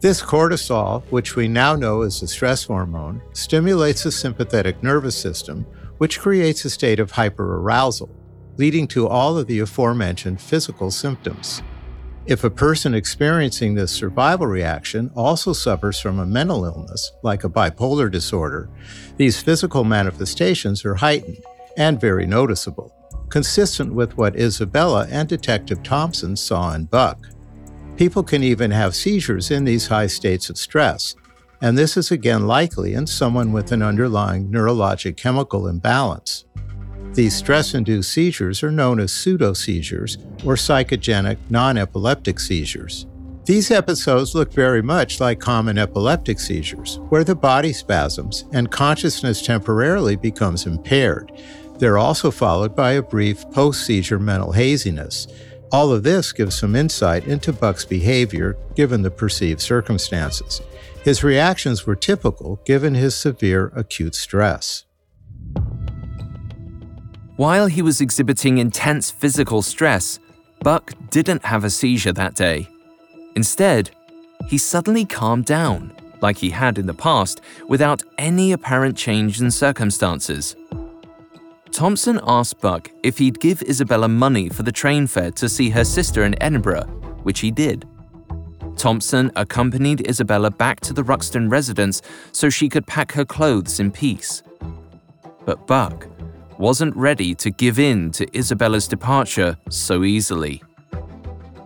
This 0.00 0.22
cortisol, 0.22 1.02
which 1.10 1.36
we 1.36 1.48
now 1.48 1.76
know 1.76 2.00
as 2.00 2.20
the 2.20 2.28
stress 2.28 2.64
hormone, 2.64 3.20
stimulates 3.34 4.04
the 4.04 4.12
sympathetic 4.12 4.82
nervous 4.82 5.16
system, 5.16 5.66
which 5.98 6.18
creates 6.18 6.64
a 6.64 6.70
state 6.70 6.98
of 6.98 7.12
hyperarousal, 7.12 8.08
leading 8.60 8.86
to 8.86 9.08
all 9.08 9.38
of 9.38 9.46
the 9.46 9.60
aforementioned 9.60 10.38
physical 10.38 10.90
symptoms. 10.90 11.62
If 12.26 12.44
a 12.44 12.50
person 12.50 12.92
experiencing 12.92 13.74
this 13.74 13.90
survival 13.90 14.46
reaction 14.46 15.10
also 15.16 15.54
suffers 15.54 15.98
from 15.98 16.18
a 16.18 16.26
mental 16.26 16.66
illness, 16.66 17.10
like 17.22 17.42
a 17.42 17.48
bipolar 17.48 18.10
disorder, 18.10 18.68
these 19.16 19.42
physical 19.42 19.82
manifestations 19.82 20.84
are 20.84 20.94
heightened 20.94 21.42
and 21.78 21.98
very 21.98 22.26
noticeable, 22.26 22.94
consistent 23.30 23.94
with 23.94 24.18
what 24.18 24.36
Isabella 24.36 25.06
and 25.10 25.26
Detective 25.26 25.82
Thompson 25.82 26.36
saw 26.36 26.74
in 26.74 26.84
Buck. 26.84 27.28
People 27.96 28.22
can 28.22 28.42
even 28.42 28.70
have 28.70 28.94
seizures 28.94 29.50
in 29.50 29.64
these 29.64 29.86
high 29.86 30.06
states 30.06 30.50
of 30.50 30.58
stress, 30.58 31.14
and 31.62 31.78
this 31.78 31.96
is 31.96 32.10
again 32.10 32.46
likely 32.46 32.92
in 32.92 33.06
someone 33.06 33.52
with 33.52 33.72
an 33.72 33.80
underlying 33.80 34.50
neurologic 34.50 35.16
chemical 35.16 35.66
imbalance. 35.66 36.44
These 37.12 37.36
stress 37.36 37.74
induced 37.74 38.12
seizures 38.12 38.62
are 38.62 38.70
known 38.70 39.00
as 39.00 39.12
pseudo 39.12 39.52
seizures 39.52 40.18
or 40.44 40.54
psychogenic 40.54 41.38
non 41.48 41.76
epileptic 41.76 42.38
seizures. 42.38 43.06
These 43.44 43.70
episodes 43.70 44.34
look 44.34 44.52
very 44.52 44.82
much 44.82 45.18
like 45.18 45.40
common 45.40 45.76
epileptic 45.76 46.38
seizures, 46.38 47.00
where 47.08 47.24
the 47.24 47.34
body 47.34 47.72
spasms 47.72 48.44
and 48.52 48.70
consciousness 48.70 49.42
temporarily 49.42 50.14
becomes 50.14 50.66
impaired, 50.66 51.32
they're 51.80 51.98
also 51.98 52.30
followed 52.30 52.76
by 52.76 52.92
a 52.92 53.02
brief 53.02 53.50
post 53.50 53.86
seizure 53.86 54.18
mental 54.18 54.52
haziness. 54.52 55.26
All 55.72 55.92
of 55.92 56.02
this 56.02 56.30
gives 56.30 56.58
some 56.58 56.76
insight 56.76 57.26
into 57.26 57.54
Buck's 57.54 57.86
behavior 57.86 58.58
given 58.74 59.00
the 59.00 59.10
perceived 59.10 59.62
circumstances. 59.62 60.60
His 61.02 61.24
reactions 61.24 61.86
were 61.86 61.96
typical 61.96 62.60
given 62.66 62.94
his 62.94 63.14
severe 63.14 63.72
acute 63.74 64.14
stress. 64.14 64.84
While 67.40 67.68
he 67.68 67.80
was 67.80 68.02
exhibiting 68.02 68.58
intense 68.58 69.10
physical 69.10 69.62
stress, 69.62 70.18
Buck 70.62 70.92
didn't 71.08 71.42
have 71.42 71.64
a 71.64 71.70
seizure 71.70 72.12
that 72.12 72.34
day. 72.34 72.68
Instead, 73.34 73.88
he 74.46 74.58
suddenly 74.58 75.06
calmed 75.06 75.46
down, 75.46 75.90
like 76.20 76.36
he 76.36 76.50
had 76.50 76.76
in 76.76 76.84
the 76.84 76.92
past, 76.92 77.40
without 77.66 78.02
any 78.18 78.52
apparent 78.52 78.94
change 78.94 79.40
in 79.40 79.50
circumstances. 79.50 80.54
Thompson 81.72 82.20
asked 82.26 82.60
Buck 82.60 82.90
if 83.02 83.16
he'd 83.16 83.40
give 83.40 83.62
Isabella 83.62 84.08
money 84.08 84.50
for 84.50 84.62
the 84.62 84.70
train 84.70 85.06
fare 85.06 85.30
to 85.30 85.48
see 85.48 85.70
her 85.70 85.82
sister 85.82 86.24
in 86.24 86.42
Edinburgh, 86.42 86.88
which 87.22 87.40
he 87.40 87.50
did. 87.50 87.88
Thompson 88.76 89.32
accompanied 89.34 90.06
Isabella 90.06 90.50
back 90.50 90.80
to 90.80 90.92
the 90.92 91.04
Ruxton 91.04 91.48
residence 91.48 92.02
so 92.32 92.50
she 92.50 92.68
could 92.68 92.86
pack 92.86 93.12
her 93.12 93.24
clothes 93.24 93.80
in 93.80 93.92
peace. 93.92 94.42
But 95.46 95.66
Buck 95.66 96.06
wasn't 96.60 96.94
ready 96.94 97.34
to 97.34 97.50
give 97.50 97.78
in 97.78 98.10
to 98.10 98.26
Isabella's 98.36 98.86
departure 98.86 99.56
so 99.70 100.04
easily. 100.04 100.62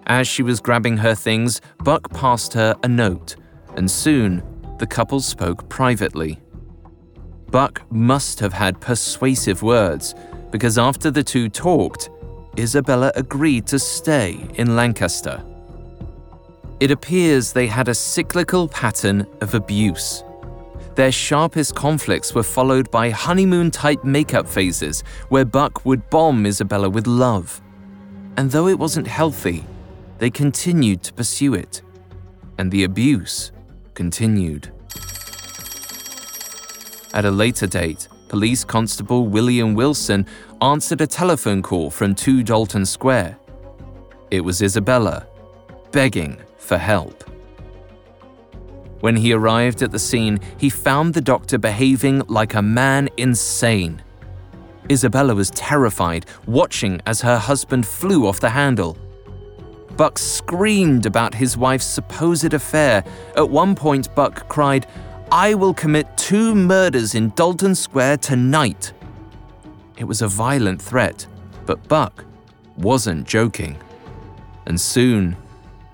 As 0.06 0.28
she 0.28 0.44
was 0.44 0.60
grabbing 0.60 0.96
her 0.98 1.16
things, 1.16 1.60
Buck 1.82 2.08
passed 2.12 2.52
her 2.52 2.76
a 2.84 2.88
note, 2.88 3.34
and 3.76 3.90
soon 3.90 4.40
the 4.78 4.86
couple 4.86 5.18
spoke 5.18 5.68
privately. 5.68 6.40
Buck 7.50 7.82
must 7.90 8.38
have 8.38 8.52
had 8.52 8.80
persuasive 8.80 9.64
words, 9.64 10.14
because 10.52 10.78
after 10.78 11.10
the 11.10 11.24
two 11.24 11.48
talked, 11.48 12.08
Isabella 12.56 13.10
agreed 13.16 13.66
to 13.66 13.80
stay 13.80 14.38
in 14.54 14.76
Lancaster. 14.76 15.44
It 16.78 16.92
appears 16.92 17.52
they 17.52 17.66
had 17.66 17.88
a 17.88 17.94
cyclical 17.94 18.68
pattern 18.68 19.26
of 19.40 19.54
abuse. 19.54 20.22
Their 20.94 21.10
sharpest 21.10 21.74
conflicts 21.74 22.34
were 22.34 22.44
followed 22.44 22.90
by 22.90 23.10
honeymoon 23.10 23.70
type 23.70 24.04
makeup 24.04 24.46
phases 24.46 25.02
where 25.28 25.44
Buck 25.44 25.84
would 25.84 26.08
bomb 26.08 26.46
Isabella 26.46 26.88
with 26.88 27.06
love. 27.06 27.60
And 28.36 28.50
though 28.50 28.68
it 28.68 28.78
wasn't 28.78 29.08
healthy, 29.08 29.64
they 30.18 30.30
continued 30.30 31.02
to 31.02 31.12
pursue 31.12 31.54
it. 31.54 31.82
And 32.58 32.70
the 32.70 32.84
abuse 32.84 33.50
continued. 33.94 34.70
At 37.12 37.24
a 37.24 37.30
later 37.30 37.66
date, 37.66 38.08
Police 38.28 38.64
Constable 38.64 39.26
William 39.26 39.74
Wilson 39.74 40.26
answered 40.60 41.00
a 41.00 41.06
telephone 41.06 41.62
call 41.62 41.90
from 41.90 42.14
2 42.14 42.42
Dalton 42.42 42.86
Square. 42.86 43.36
It 44.30 44.40
was 44.40 44.62
Isabella, 44.62 45.26
begging 45.92 46.40
for 46.58 46.78
help. 46.78 47.24
When 49.04 49.16
he 49.16 49.34
arrived 49.34 49.82
at 49.82 49.90
the 49.90 49.98
scene, 49.98 50.40
he 50.56 50.70
found 50.70 51.12
the 51.12 51.20
doctor 51.20 51.58
behaving 51.58 52.22
like 52.26 52.54
a 52.54 52.62
man 52.62 53.10
insane. 53.18 54.00
Isabella 54.90 55.34
was 55.34 55.50
terrified, 55.50 56.24
watching 56.46 57.02
as 57.04 57.20
her 57.20 57.36
husband 57.36 57.86
flew 57.86 58.26
off 58.26 58.40
the 58.40 58.48
handle. 58.48 58.96
Buck 59.98 60.16
screamed 60.18 61.04
about 61.04 61.34
his 61.34 61.54
wife's 61.54 61.84
supposed 61.84 62.54
affair. 62.54 63.04
At 63.36 63.50
one 63.50 63.74
point, 63.74 64.14
Buck 64.14 64.48
cried, 64.48 64.86
I 65.30 65.52
will 65.52 65.74
commit 65.74 66.16
two 66.16 66.54
murders 66.54 67.14
in 67.14 67.28
Dalton 67.36 67.74
Square 67.74 68.16
tonight. 68.16 68.94
It 69.98 70.04
was 70.04 70.22
a 70.22 70.28
violent 70.28 70.80
threat, 70.80 71.26
but 71.66 71.86
Buck 71.88 72.24
wasn't 72.78 73.26
joking. 73.26 73.76
And 74.64 74.80
soon, 74.80 75.36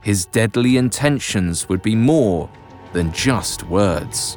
his 0.00 0.26
deadly 0.26 0.76
intentions 0.76 1.68
would 1.68 1.82
be 1.82 1.96
more 1.96 2.48
than 2.92 3.12
just 3.12 3.62
words. 3.64 4.36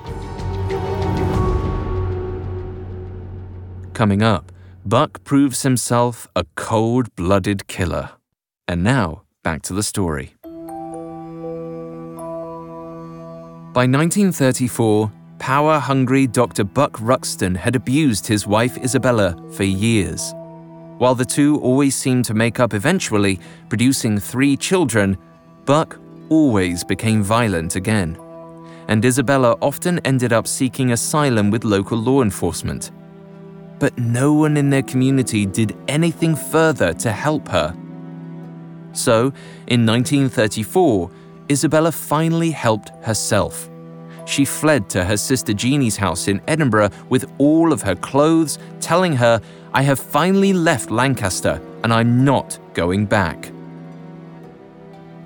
Coming 3.93 4.23
up, 4.23 4.51
Buck 4.85 5.23
proves 5.23 5.61
himself 5.61 6.27
a 6.35 6.45
cold 6.55 7.15
blooded 7.15 7.67
killer. 7.67 8.11
And 8.67 8.83
now, 8.83 9.23
back 9.43 9.61
to 9.63 9.73
the 9.73 9.83
story. 9.83 10.35
By 13.73 13.87
1934, 13.87 15.11
power 15.39 15.79
hungry 15.79 16.27
Dr. 16.27 16.63
Buck 16.63 16.99
Ruxton 16.99 17.55
had 17.55 17.75
abused 17.75 18.27
his 18.27 18.45
wife 18.45 18.77
Isabella 18.77 19.35
for 19.51 19.63
years. 19.63 20.33
While 20.97 21.15
the 21.15 21.25
two 21.25 21.59
always 21.59 21.95
seemed 21.95 22.25
to 22.25 22.33
make 22.33 22.59
up 22.59 22.73
eventually, 22.73 23.39
producing 23.69 24.19
three 24.19 24.55
children, 24.55 25.17
Buck 25.65 25.99
always 26.29 26.83
became 26.83 27.23
violent 27.23 27.75
again. 27.75 28.17
And 28.87 29.03
Isabella 29.03 29.57
often 29.61 29.99
ended 29.99 30.33
up 30.33 30.47
seeking 30.47 30.91
asylum 30.91 31.49
with 31.51 31.63
local 31.63 31.97
law 31.97 32.21
enforcement. 32.21 32.91
But 33.79 33.97
no 33.97 34.33
one 34.33 34.57
in 34.57 34.69
their 34.69 34.83
community 34.83 35.45
did 35.45 35.75
anything 35.87 36.35
further 36.35 36.93
to 36.93 37.11
help 37.11 37.47
her. 37.49 37.75
So, 38.93 39.33
in 39.67 39.85
1934, 39.85 41.09
Isabella 41.49 41.91
finally 41.91 42.51
helped 42.51 42.89
herself. 43.03 43.69
She 44.25 44.45
fled 44.45 44.89
to 44.91 45.03
her 45.03 45.17
sister 45.17 45.53
Jeannie's 45.53 45.97
house 45.97 46.27
in 46.27 46.41
Edinburgh 46.47 46.91
with 47.09 47.29
all 47.39 47.73
of 47.73 47.81
her 47.81 47.95
clothes, 47.95 48.57
telling 48.79 49.13
her, 49.13 49.41
I 49.73 49.81
have 49.81 49.99
finally 49.99 50.53
left 50.53 50.91
Lancaster 50.91 51.61
and 51.83 51.91
I'm 51.91 52.23
not 52.23 52.59
going 52.73 53.05
back. 53.05 53.51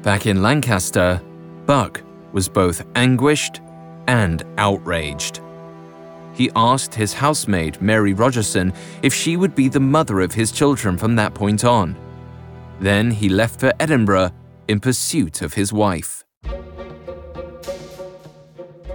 Back 0.02 0.26
in 0.26 0.42
Lancaster, 0.42 1.22
Buck 1.66 2.02
was 2.34 2.50
both 2.50 2.86
anguished 2.96 3.62
and 4.08 4.44
outraged. 4.58 5.42
He 6.34 6.52
asked 6.56 6.94
his 6.94 7.14
housemaid, 7.14 7.82
Mary 7.82 8.14
Rogerson, 8.14 8.74
if 9.02 9.14
she 9.14 9.38
would 9.38 9.56
be 9.56 9.70
the 9.70 9.80
mother 9.80 10.20
of 10.22 10.34
his 10.34 10.52
children 10.52 10.98
from 10.98 11.16
that 11.16 11.34
point 11.34 11.66
on. 11.66 11.96
Then 12.80 13.10
he 13.10 13.28
left 13.28 13.60
for 13.60 13.74
Edinburgh 13.80 14.32
in 14.68 14.80
pursuit 14.80 15.42
of 15.42 15.56
his 15.56 15.74
wife. 15.74 16.24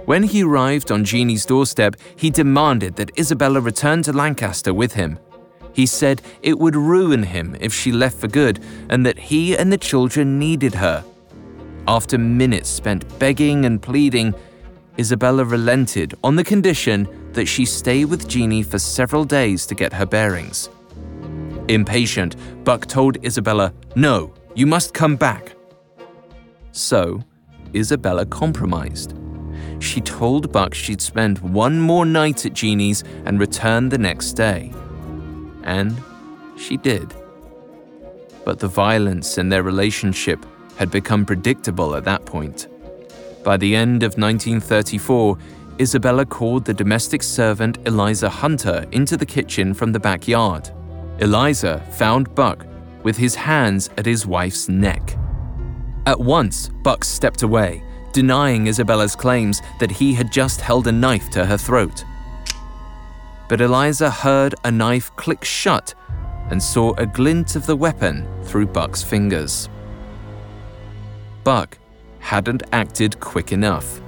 When 0.05 0.23
he 0.23 0.43
arrived 0.43 0.91
on 0.91 1.05
Jeannie's 1.05 1.45
doorstep, 1.45 1.95
he 2.15 2.29
demanded 2.29 2.95
that 2.97 3.17
Isabella 3.17 3.61
return 3.61 4.03
to 4.03 4.13
Lancaster 4.13 4.73
with 4.73 4.93
him. 4.93 5.19
He 5.73 5.85
said 5.85 6.21
it 6.41 6.59
would 6.59 6.75
ruin 6.75 7.23
him 7.23 7.57
if 7.59 7.73
she 7.73 7.91
left 7.91 8.17
for 8.17 8.27
good 8.27 8.63
and 8.89 9.05
that 9.05 9.17
he 9.17 9.57
and 9.57 9.71
the 9.71 9.77
children 9.77 10.37
needed 10.37 10.75
her. 10.75 11.03
After 11.87 12.17
minutes 12.17 12.69
spent 12.69 13.19
begging 13.19 13.65
and 13.65 13.81
pleading, 13.81 14.33
Isabella 14.97 15.43
relented 15.43 16.13
on 16.23 16.35
the 16.35 16.43
condition 16.43 17.07
that 17.33 17.47
she 17.47 17.65
stay 17.65 18.05
with 18.05 18.27
Jeannie 18.27 18.63
for 18.63 18.79
several 18.79 19.25
days 19.25 19.65
to 19.65 19.75
get 19.75 19.91
her 19.91 20.05
bearings. 20.05 20.69
Impatient, 21.67 22.35
Buck 22.63 22.85
told 22.85 23.23
Isabella, 23.25 23.73
No, 23.95 24.33
you 24.55 24.65
must 24.65 24.93
come 24.93 25.15
back. 25.15 25.55
So, 26.71 27.21
Isabella 27.75 28.25
compromised. 28.25 29.15
She 29.79 29.99
told 29.99 30.51
Buck 30.51 30.73
she'd 30.73 31.01
spend 31.01 31.39
one 31.39 31.79
more 31.79 32.05
night 32.05 32.45
at 32.45 32.53
Jeannie's 32.53 33.03
and 33.25 33.39
return 33.39 33.89
the 33.89 33.97
next 33.97 34.33
day. 34.33 34.71
And 35.63 36.01
she 36.57 36.77
did. 36.77 37.13
But 38.45 38.59
the 38.59 38.67
violence 38.67 39.37
in 39.37 39.49
their 39.49 39.63
relationship 39.63 40.45
had 40.77 40.91
become 40.91 41.25
predictable 41.25 41.95
at 41.95 42.03
that 42.05 42.25
point. 42.25 42.67
By 43.43 43.57
the 43.57 43.75
end 43.75 44.03
of 44.03 44.17
1934, 44.17 45.37
Isabella 45.79 46.25
called 46.25 46.65
the 46.65 46.73
domestic 46.73 47.23
servant 47.23 47.79
Eliza 47.85 48.29
Hunter 48.29 48.85
into 48.91 49.17
the 49.17 49.25
kitchen 49.25 49.73
from 49.73 49.91
the 49.91 49.99
backyard. 49.99 50.69
Eliza 51.19 51.79
found 51.91 52.33
Buck 52.35 52.65
with 53.03 53.17
his 53.17 53.35
hands 53.35 53.89
at 53.97 54.05
his 54.05 54.25
wife's 54.25 54.69
neck. 54.69 55.17
At 56.05 56.19
once, 56.19 56.69
Buck 56.83 57.03
stepped 57.03 57.43
away, 57.43 57.83
denying 58.13 58.67
Isabella's 58.67 59.15
claims 59.15 59.61
that 59.79 59.91
he 59.91 60.13
had 60.13 60.31
just 60.31 60.61
held 60.61 60.87
a 60.87 60.91
knife 60.91 61.29
to 61.31 61.45
her 61.45 61.57
throat. 61.57 62.03
But 63.49 63.61
Eliza 63.61 64.09
heard 64.09 64.55
a 64.63 64.71
knife 64.71 65.13
click 65.15 65.43
shut 65.43 65.93
and 66.49 66.61
saw 66.61 66.93
a 66.93 67.05
glint 67.05 67.55
of 67.55 67.65
the 67.65 67.75
weapon 67.75 68.27
through 68.43 68.67
Buck's 68.67 69.03
fingers. 69.03 69.69
Buck 71.43 71.77
hadn't 72.19 72.63
acted 72.71 73.19
quick 73.19 73.51
enough. 73.51 74.01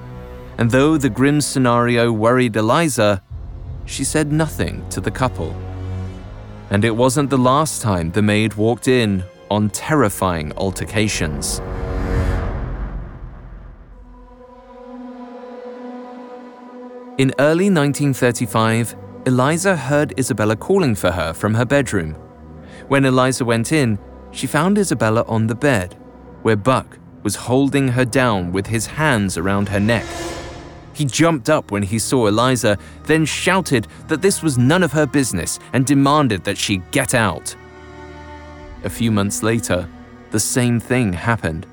And 0.58 0.72
though 0.72 0.98
the 0.98 1.10
grim 1.10 1.42
scenario 1.42 2.12
worried 2.12 2.56
Eliza, 2.56 3.22
she 3.86 4.04
said 4.04 4.32
nothing 4.32 4.88
to 4.90 5.02
the 5.02 5.12
couple. 5.12 5.56
And 6.70 6.86
it 6.86 6.96
wasn't 6.96 7.30
the 7.30 7.38
last 7.38 7.82
time 7.82 8.12
the 8.12 8.22
maid 8.22 8.54
walked 8.56 8.88
in 8.88 9.24
on 9.52 9.70
terrifying 9.70 10.54
altercations. 10.58 11.60
In 17.18 17.34
early 17.40 17.70
1935, 17.70 18.96
Eliza 19.26 19.76
heard 19.76 20.18
Isabella 20.20 20.56
calling 20.56 20.96
for 20.96 21.12
her 21.12 21.34
from 21.34 21.54
her 21.54 21.66
bedroom. 21.66 22.14
When 22.88 23.06
Eliza 23.06 23.46
went 23.46 23.72
in, 23.72 24.00
she 24.32 24.48
found 24.48 24.78
Isabella 24.78 25.24
on 25.28 25.48
the 25.48 25.56
bed, 25.56 25.96
where 26.42 26.58
Buck 26.58 27.00
was 27.26 27.36
holding 27.36 27.88
her 27.88 28.06
down 28.06 28.52
with 28.52 28.68
his 28.68 28.86
hands 28.86 29.36
around 29.36 29.68
her 29.68 29.80
neck. 29.80 30.06
He 30.94 31.06
jumped 31.06 31.50
up 31.50 31.72
when 31.72 31.82
he 31.82 31.98
saw 31.98 32.28
Eliza, 32.28 32.78
then 33.06 33.26
shouted 33.26 33.88
that 34.08 34.22
this 34.22 34.44
was 34.44 34.60
none 34.60 34.84
of 34.84 34.92
her 34.92 35.08
business 35.08 35.60
and 35.74 35.88
demanded 35.88 36.44
that 36.44 36.58
she 36.58 36.84
get 36.92 37.16
out. 37.16 37.56
A 38.84 38.90
few 38.92 39.12
months 39.12 39.42
later, 39.42 39.90
the 40.30 40.40
same 40.40 40.80
thing 40.80 41.14
happened, 41.14 41.66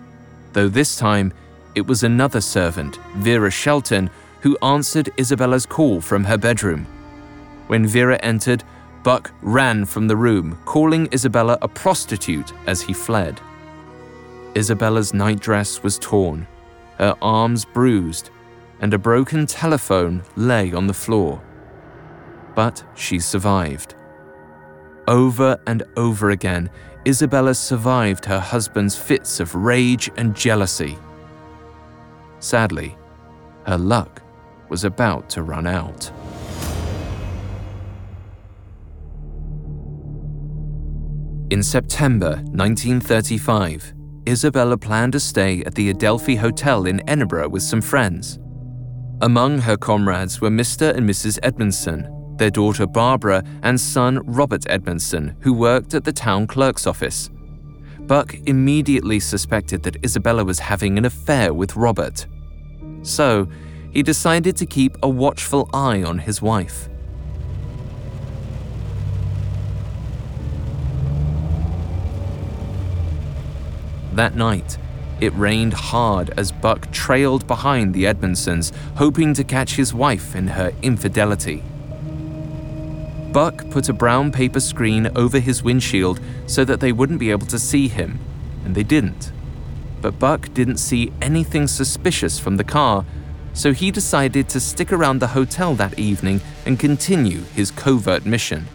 though 0.54 0.68
this 0.68 0.96
time 0.96 1.34
it 1.74 1.86
was 1.86 2.02
another 2.02 2.40
servant, 2.40 2.96
Vera 3.16 3.50
Shelton, 3.50 4.08
who 4.40 4.56
answered 4.62 5.12
Isabella's 5.18 5.66
call 5.66 6.00
from 6.00 6.24
her 6.24 6.38
bedroom. 6.38 6.86
When 7.66 7.86
Vera 7.86 8.16
entered, 8.22 8.64
Buck 9.02 9.32
ran 9.42 9.84
from 9.84 10.08
the 10.08 10.16
room, 10.16 10.58
calling 10.64 11.12
Isabella 11.12 11.58
a 11.60 11.68
prostitute 11.68 12.54
as 12.66 12.80
he 12.80 12.94
fled. 12.94 13.38
Isabella's 14.54 15.14
nightdress 15.14 15.82
was 15.82 15.98
torn, 15.98 16.46
her 16.98 17.16
arms 17.22 17.64
bruised, 17.64 18.30
and 18.80 18.92
a 18.92 18.98
broken 18.98 19.46
telephone 19.46 20.22
lay 20.36 20.72
on 20.72 20.86
the 20.86 20.94
floor. 20.94 21.42
But 22.54 22.84
she 22.94 23.18
survived. 23.18 23.94
Over 25.08 25.58
and 25.66 25.82
over 25.96 26.30
again, 26.30 26.68
Isabella 27.06 27.54
survived 27.54 28.24
her 28.26 28.38
husband's 28.38 28.96
fits 28.96 29.40
of 29.40 29.54
rage 29.54 30.10
and 30.16 30.36
jealousy. 30.36 30.98
Sadly, 32.38 32.96
her 33.66 33.78
luck 33.78 34.22
was 34.68 34.84
about 34.84 35.30
to 35.30 35.42
run 35.42 35.66
out. 35.66 36.10
In 41.50 41.62
September 41.62 42.36
1935, 42.52 43.94
Isabella 44.28 44.78
planned 44.78 45.14
a 45.14 45.20
stay 45.20 45.62
at 45.64 45.74
the 45.74 45.90
Adelphi 45.90 46.36
Hotel 46.36 46.86
in 46.86 47.08
Edinburgh 47.08 47.48
with 47.48 47.62
some 47.62 47.80
friends. 47.80 48.38
Among 49.20 49.58
her 49.58 49.76
comrades 49.76 50.40
were 50.40 50.50
Mr. 50.50 50.94
and 50.94 51.08
Mrs. 51.08 51.38
Edmondson, 51.42 52.36
their 52.36 52.50
daughter 52.50 52.86
Barbara, 52.86 53.42
and 53.62 53.80
son 53.80 54.20
Robert 54.24 54.64
Edmondson, 54.68 55.36
who 55.40 55.52
worked 55.52 55.94
at 55.94 56.04
the 56.04 56.12
town 56.12 56.46
clerk's 56.46 56.86
office. 56.86 57.30
Buck 58.00 58.34
immediately 58.46 59.20
suspected 59.20 59.82
that 59.82 60.04
Isabella 60.04 60.44
was 60.44 60.58
having 60.58 60.98
an 60.98 61.04
affair 61.04 61.52
with 61.52 61.76
Robert. 61.76 62.26
So, 63.02 63.48
he 63.92 64.02
decided 64.02 64.56
to 64.56 64.66
keep 64.66 64.96
a 65.02 65.08
watchful 65.08 65.68
eye 65.72 66.02
on 66.02 66.18
his 66.18 66.40
wife. 66.40 66.88
That 74.12 74.34
night, 74.36 74.78
it 75.20 75.32
rained 75.34 75.72
hard 75.72 76.30
as 76.36 76.52
Buck 76.52 76.90
trailed 76.90 77.46
behind 77.46 77.94
the 77.94 78.04
Edmondsons, 78.04 78.72
hoping 78.96 79.34
to 79.34 79.44
catch 79.44 79.76
his 79.76 79.94
wife 79.94 80.34
in 80.34 80.48
her 80.48 80.72
infidelity. 80.82 81.62
Buck 83.32 83.68
put 83.70 83.88
a 83.88 83.94
brown 83.94 84.30
paper 84.30 84.60
screen 84.60 85.10
over 85.16 85.38
his 85.38 85.62
windshield 85.62 86.20
so 86.46 86.64
that 86.64 86.80
they 86.80 86.92
wouldn't 86.92 87.20
be 87.20 87.30
able 87.30 87.46
to 87.46 87.58
see 87.58 87.88
him, 87.88 88.18
and 88.64 88.74
they 88.74 88.82
didn't. 88.82 89.32
But 90.00 90.18
Buck 90.18 90.52
didn't 90.52 90.78
see 90.78 91.12
anything 91.22 91.66
suspicious 91.66 92.38
from 92.38 92.56
the 92.56 92.64
car 92.64 93.04
so 93.54 93.72
he 93.72 93.90
decided 93.90 94.48
to 94.48 94.60
stick 94.60 94.92
around 94.92 95.18
the 95.18 95.28
hotel 95.28 95.74
that 95.74 95.98
evening 95.98 96.40
and 96.66 96.78
continue 96.78 97.42
his 97.54 97.70
covert 97.70 98.24
mission. 98.24 98.66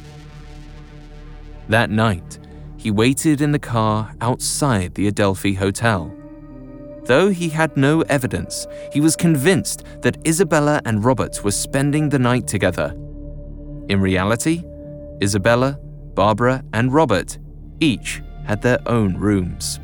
That 1.67 1.89
night, 1.89 2.39
he 2.87 2.91
waited 2.91 3.41
in 3.41 3.51
the 3.51 3.59
car 3.59 4.15
outside 4.21 4.93
the 4.93 5.07
Adelphi 5.07 5.53
Hotel. 5.53 6.09
Though 7.03 7.27
he 7.27 7.49
had 7.49 7.75
no 7.75 7.99
evidence, 8.03 8.65
he 8.93 9.01
was 9.01 9.17
convinced 9.17 9.83
that 10.03 10.25
Isabella 10.25 10.81
and 10.85 11.03
Robert 11.03 11.43
were 11.43 11.51
spending 11.51 12.07
the 12.07 12.17
night 12.17 12.47
together. 12.47 12.93
In 13.89 13.99
reality, 13.99 14.63
Isabella, 15.21 15.77
Barbara, 16.13 16.63
and 16.71 16.93
Robert 16.93 17.37
each 17.81 18.21
had 18.45 18.61
their 18.61 18.79
own 18.85 19.17
rooms. 19.17 19.81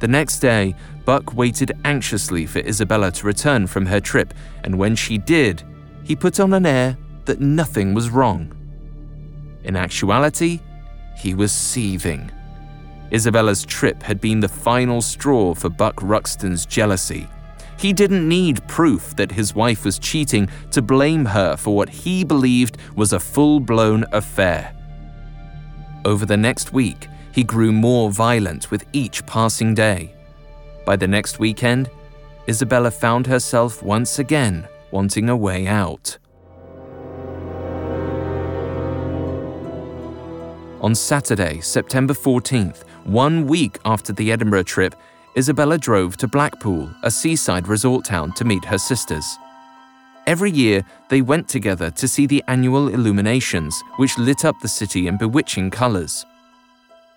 The 0.00 0.08
next 0.08 0.40
day, 0.40 0.74
Buck 1.06 1.32
waited 1.32 1.72
anxiously 1.86 2.44
for 2.44 2.58
Isabella 2.58 3.10
to 3.12 3.26
return 3.26 3.66
from 3.66 3.86
her 3.86 3.98
trip, 3.98 4.34
and 4.62 4.78
when 4.78 4.94
she 4.94 5.16
did, 5.16 5.62
he 6.04 6.16
put 6.16 6.38
on 6.38 6.52
an 6.52 6.66
air 6.66 6.98
that 7.24 7.40
nothing 7.40 7.94
was 7.94 8.10
wrong. 8.10 8.52
In 9.64 9.74
actuality, 9.74 10.60
he 11.22 11.34
was 11.34 11.52
seething. 11.52 12.30
Isabella's 13.12 13.64
trip 13.64 14.02
had 14.02 14.20
been 14.20 14.40
the 14.40 14.48
final 14.48 15.00
straw 15.00 15.54
for 15.54 15.68
Buck 15.68 15.96
Ruxton's 16.02 16.66
jealousy. 16.66 17.28
He 17.78 17.92
didn't 17.92 18.28
need 18.28 18.66
proof 18.66 19.14
that 19.16 19.30
his 19.30 19.54
wife 19.54 19.84
was 19.84 20.00
cheating 20.00 20.48
to 20.72 20.82
blame 20.82 21.24
her 21.24 21.56
for 21.56 21.76
what 21.76 21.88
he 21.88 22.24
believed 22.24 22.78
was 22.96 23.12
a 23.12 23.20
full 23.20 23.60
blown 23.60 24.04
affair. 24.12 24.74
Over 26.04 26.26
the 26.26 26.36
next 26.36 26.72
week, 26.72 27.06
he 27.32 27.44
grew 27.44 27.70
more 27.70 28.10
violent 28.10 28.70
with 28.72 28.84
each 28.92 29.24
passing 29.24 29.74
day. 29.74 30.14
By 30.84 30.96
the 30.96 31.06
next 31.06 31.38
weekend, 31.38 31.88
Isabella 32.48 32.90
found 32.90 33.28
herself 33.28 33.82
once 33.82 34.18
again 34.18 34.66
wanting 34.90 35.28
a 35.28 35.36
way 35.36 35.68
out. 35.68 36.18
On 40.82 40.96
Saturday, 40.96 41.60
September 41.60 42.12
14th, 42.12 42.82
one 43.04 43.46
week 43.46 43.78
after 43.84 44.12
the 44.12 44.32
Edinburgh 44.32 44.64
trip, 44.64 44.96
Isabella 45.36 45.78
drove 45.78 46.16
to 46.16 46.26
Blackpool, 46.26 46.90
a 47.04 47.10
seaside 47.10 47.68
resort 47.68 48.04
town, 48.04 48.32
to 48.32 48.44
meet 48.44 48.64
her 48.64 48.78
sisters. 48.78 49.38
Every 50.26 50.50
year, 50.50 50.84
they 51.08 51.22
went 51.22 51.48
together 51.48 51.92
to 51.92 52.08
see 52.08 52.26
the 52.26 52.42
annual 52.48 52.88
illuminations, 52.88 53.80
which 53.96 54.18
lit 54.18 54.44
up 54.44 54.58
the 54.58 54.66
city 54.66 55.06
in 55.06 55.18
bewitching 55.18 55.70
colours. 55.70 56.26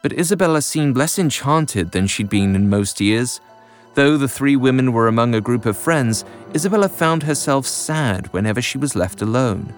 But 0.03 0.13
Isabella 0.13 0.61
seemed 0.61 0.95
less 0.95 1.17
enchanted 1.17 1.91
than 1.91 2.05
she'd 2.05 2.29
been 2.29 2.53
in 2.53 2.69
most 2.69 3.01
years. 3.01 3.41
Though 3.95 4.15
the 4.15 4.27
three 4.27 4.55
women 4.55 4.93
were 4.93 5.07
among 5.07 5.33
a 5.33 5.41
group 5.41 5.65
of 5.65 5.75
friends, 5.75 6.23
Isabella 6.53 6.87
found 6.87 7.23
herself 7.23 7.65
sad 7.65 8.31
whenever 8.31 8.61
she 8.61 8.77
was 8.77 8.95
left 8.95 9.23
alone. 9.23 9.73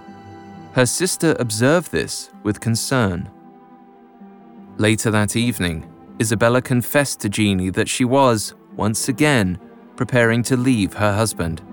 Her 0.74 0.86
sister 0.86 1.38
observed 1.40 1.94
this 1.94 2.32
with 2.44 2.60
concern. 2.60 3.30
Later 4.78 5.10
that 5.10 5.36
evening, 5.36 5.92
Isabella 6.22 6.62
confessed 6.62 7.20
to 7.22 7.30
Jeanie 7.30 7.72
that 7.72 7.90
she 7.90 8.06
was, 8.06 8.54
once 8.76 9.10
again, 9.10 9.60
preparing 9.96 10.44
to 10.44 10.56
leave 10.56 10.94
her 10.94 11.14
husband. 11.16 11.64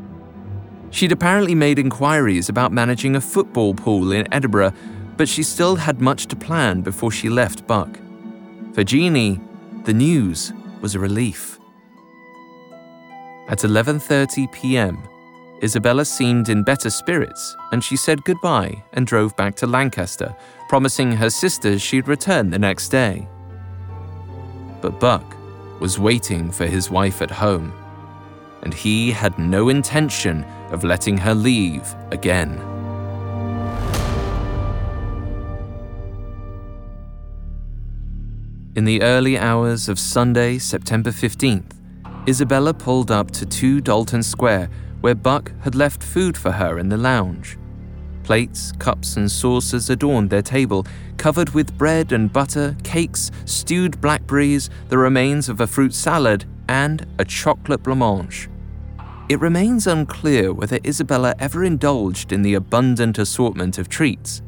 She'd 0.89 1.13
apparently 1.13 1.55
made 1.55 1.79
inquiries 1.79 2.49
about 2.49 2.73
managing 2.73 3.15
a 3.15 3.21
football 3.21 3.75
pool 3.75 4.13
in 4.13 4.33
Edinburgh, 4.33 4.73
but 5.19 5.29
she 5.29 5.43
still 5.43 5.77
had 5.77 6.01
much 6.01 6.27
to 6.27 6.37
plan 6.37 6.81
before 6.81 7.11
she 7.11 7.29
left 7.29 7.67
Buck. 7.67 7.99
For 8.73 8.85
Jeanie, 8.85 9.39
the 9.85 9.93
news 9.93 10.55
was 10.81 10.95
a 10.95 10.99
relief. 10.99 11.59
At 13.49 13.59
11:30 13.59 14.51
p.m., 14.51 14.97
Isabella 15.63 16.07
seemed 16.07 16.49
in 16.49 16.63
better 16.63 16.89
spirits, 16.89 17.57
and 17.71 17.85
she 17.85 17.97
said 17.97 18.25
goodbye 18.25 18.83
and 18.95 19.07
drove 19.07 19.37
back 19.37 19.55
to 19.57 19.67
Lancaster, 19.67 20.35
promising 20.69 21.12
her 21.12 21.31
sisters 21.31 21.81
she'd 21.81 22.09
return 22.09 22.51
the 22.51 22.59
next 22.59 22.89
day 22.89 23.29
but 24.85 25.01
Buck 25.01 25.25
was 25.81 25.99
waiting 25.99 26.51
for 26.51 26.67
his 26.67 26.91
wife 26.91 27.23
at 27.23 27.31
home, 27.31 27.73
and 28.62 28.75
he 28.75 29.12
had 29.12 29.39
no 29.39 29.71
intention 29.71 30.45
of 30.71 30.85
letting 30.85 31.17
her 31.17 31.35
leave 31.35 31.95
again. 32.11 32.61
In 38.77 38.85
the 38.85 39.01
early 39.01 39.39
hours 39.39 39.89
of 39.89 39.99
Sunday, 39.99 40.59
September 40.59 41.11
15th, 41.11 41.73
Isabella 42.29 42.75
pulled 42.75 43.11
up 43.11 43.31
to 43.31 43.47
2 43.47 43.81
Dalton 43.81 44.23
Square 44.23 44.69
where 45.01 45.15
Buck 45.15 45.51
had 45.62 45.75
left 45.75 46.03
food 46.03 46.37
for 46.37 46.53
her 46.53 46.79
in 46.79 46.91
the 46.91 46.99
lounge. 46.99 47.57
Plates, 48.25 48.72
cups, 48.79 49.16
and 49.16 49.31
saucers 49.31 49.91
adorned 49.91 50.31
their 50.31 50.43
table, 50.43 50.87
covered 51.18 51.51
with 51.51 51.77
bread 51.79 52.11
and 52.11 52.33
butter, 52.33 52.75
cakes, 52.83 53.31
stewed 53.45 54.01
blackberries, 54.01 54.70
the 54.89 54.99
remains 54.99 55.49
of 55.49 55.61
a 55.61 55.66
fruit 55.66 55.95
salad, 55.95 56.47
and 56.68 57.07
a 57.18 57.25
chocolate 57.25 57.83
blancmange. 57.83 58.49
It 59.29 59.41
remains 59.41 59.87
unclear 59.87 60.53
whether 60.53 60.79
Isabella 60.85 61.35
ever 61.39 61.64
indulged 61.64 62.33
in 62.33 62.43
the 62.43 62.55
abundant 62.55 63.18
assortment 63.18 63.79
of 63.79 63.89
treats. 63.89 64.43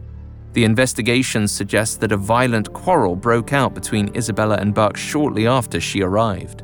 The 0.54 0.64
investigation 0.64 1.46
suggests 1.46 1.96
that 1.96 2.12
a 2.12 2.16
violent 2.16 2.72
quarrel 2.72 3.14
broke 3.14 3.52
out 3.52 3.74
between 3.74 4.14
Isabella 4.16 4.56
and 4.56 4.74
Buck 4.74 4.96
shortly 4.96 5.46
after 5.46 5.80
she 5.80 6.02
arrived. 6.02 6.62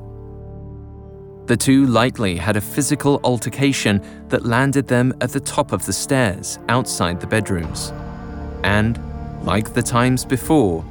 The 1.53 1.59
two 1.59 1.85
likely 1.85 2.37
had 2.37 2.57
a 2.57 2.63
physical 2.63 3.21
altercation 3.25 4.01
that 4.31 4.47
landed 4.47 4.89
them 4.89 5.13
at 5.21 5.33
the 5.33 5.41
top 5.41 5.73
of 5.73 5.85
the 5.85 5.93
stairs 5.93 6.59
outside 6.71 7.21
the 7.21 7.27
bedrooms. 7.27 7.93
And, 8.65 8.99
like 9.45 9.75
the 9.75 9.83
times 9.83 10.25
before, 10.25 10.83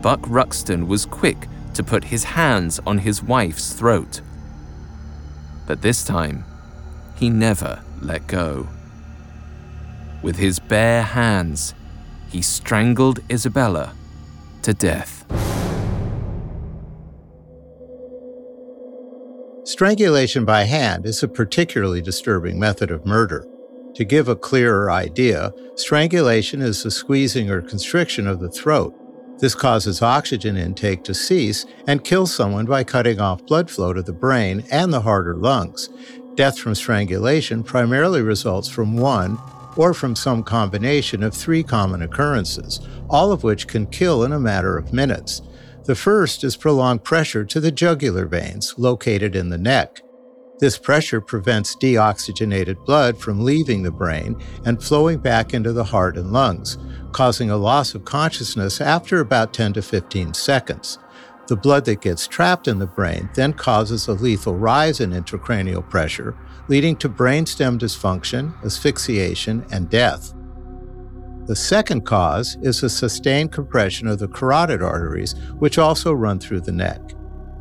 Buck 0.00 0.18
Ruxton 0.26 0.88
was 0.88 1.06
quick 1.06 1.46
to 1.74 1.84
put 1.84 2.02
his 2.02 2.24
hands 2.24 2.80
on 2.84 2.98
his 2.98 3.22
wife's 3.22 3.74
throat. 3.74 4.22
But 5.68 5.82
this 5.82 6.04
time, 6.04 6.46
he 7.14 7.30
never 7.30 7.80
let 8.00 8.26
go. 8.26 8.66
With 10.20 10.34
his 10.34 10.58
bare 10.58 11.04
hands, 11.04 11.74
he 12.28 12.42
strangled 12.42 13.20
Isabella 13.30 13.94
to 14.62 14.74
death. 14.74 15.51
Strangulation 19.72 20.44
by 20.44 20.64
hand 20.64 21.06
is 21.06 21.22
a 21.22 21.28
particularly 21.28 22.02
disturbing 22.02 22.60
method 22.60 22.90
of 22.90 23.06
murder. 23.06 23.46
To 23.94 24.04
give 24.04 24.28
a 24.28 24.36
clearer 24.36 24.90
idea, 24.90 25.54
strangulation 25.76 26.60
is 26.60 26.82
the 26.82 26.90
squeezing 26.90 27.48
or 27.48 27.62
constriction 27.62 28.26
of 28.26 28.38
the 28.38 28.50
throat. 28.50 28.94
This 29.38 29.54
causes 29.54 30.02
oxygen 30.02 30.58
intake 30.58 31.04
to 31.04 31.14
cease 31.14 31.64
and 31.86 32.04
kills 32.04 32.34
someone 32.34 32.66
by 32.66 32.84
cutting 32.84 33.18
off 33.18 33.46
blood 33.46 33.70
flow 33.70 33.94
to 33.94 34.02
the 34.02 34.12
brain 34.12 34.62
and 34.70 34.92
the 34.92 35.00
heart 35.00 35.26
or 35.26 35.36
lungs. 35.36 35.88
Death 36.34 36.58
from 36.58 36.74
strangulation 36.74 37.64
primarily 37.64 38.20
results 38.20 38.68
from 38.68 38.98
one 38.98 39.38
or 39.78 39.94
from 39.94 40.14
some 40.14 40.42
combination 40.42 41.22
of 41.22 41.32
three 41.32 41.62
common 41.62 42.02
occurrences, 42.02 42.86
all 43.08 43.32
of 43.32 43.42
which 43.42 43.68
can 43.68 43.86
kill 43.86 44.22
in 44.24 44.32
a 44.32 44.38
matter 44.38 44.76
of 44.76 44.92
minutes. 44.92 45.40
The 45.84 45.96
first 45.96 46.44
is 46.44 46.54
prolonged 46.56 47.02
pressure 47.02 47.44
to 47.44 47.58
the 47.58 47.72
jugular 47.72 48.26
veins 48.26 48.74
located 48.76 49.34
in 49.34 49.48
the 49.48 49.58
neck. 49.58 50.00
This 50.60 50.78
pressure 50.78 51.20
prevents 51.20 51.74
deoxygenated 51.74 52.84
blood 52.86 53.18
from 53.18 53.44
leaving 53.44 53.82
the 53.82 53.90
brain 53.90 54.40
and 54.64 54.80
flowing 54.80 55.18
back 55.18 55.52
into 55.52 55.72
the 55.72 55.82
heart 55.82 56.16
and 56.16 56.32
lungs, 56.32 56.78
causing 57.10 57.50
a 57.50 57.56
loss 57.56 57.96
of 57.96 58.04
consciousness 58.04 58.80
after 58.80 59.18
about 59.18 59.52
10 59.52 59.72
to 59.72 59.82
15 59.82 60.34
seconds. 60.34 61.00
The 61.48 61.56
blood 61.56 61.84
that 61.86 62.00
gets 62.00 62.28
trapped 62.28 62.68
in 62.68 62.78
the 62.78 62.86
brain 62.86 63.28
then 63.34 63.52
causes 63.52 64.06
a 64.06 64.12
lethal 64.12 64.54
rise 64.54 65.00
in 65.00 65.10
intracranial 65.10 65.88
pressure, 65.90 66.36
leading 66.68 66.94
to 66.98 67.08
brainstem 67.08 67.76
dysfunction, 67.76 68.54
asphyxiation, 68.64 69.66
and 69.72 69.90
death. 69.90 70.32
The 71.46 71.56
second 71.56 72.02
cause 72.02 72.56
is 72.62 72.84
a 72.84 72.88
sustained 72.88 73.50
compression 73.50 74.06
of 74.06 74.20
the 74.20 74.28
carotid 74.28 74.80
arteries, 74.80 75.34
which 75.58 75.76
also 75.76 76.12
run 76.12 76.38
through 76.38 76.60
the 76.60 76.70
neck. 76.70 77.00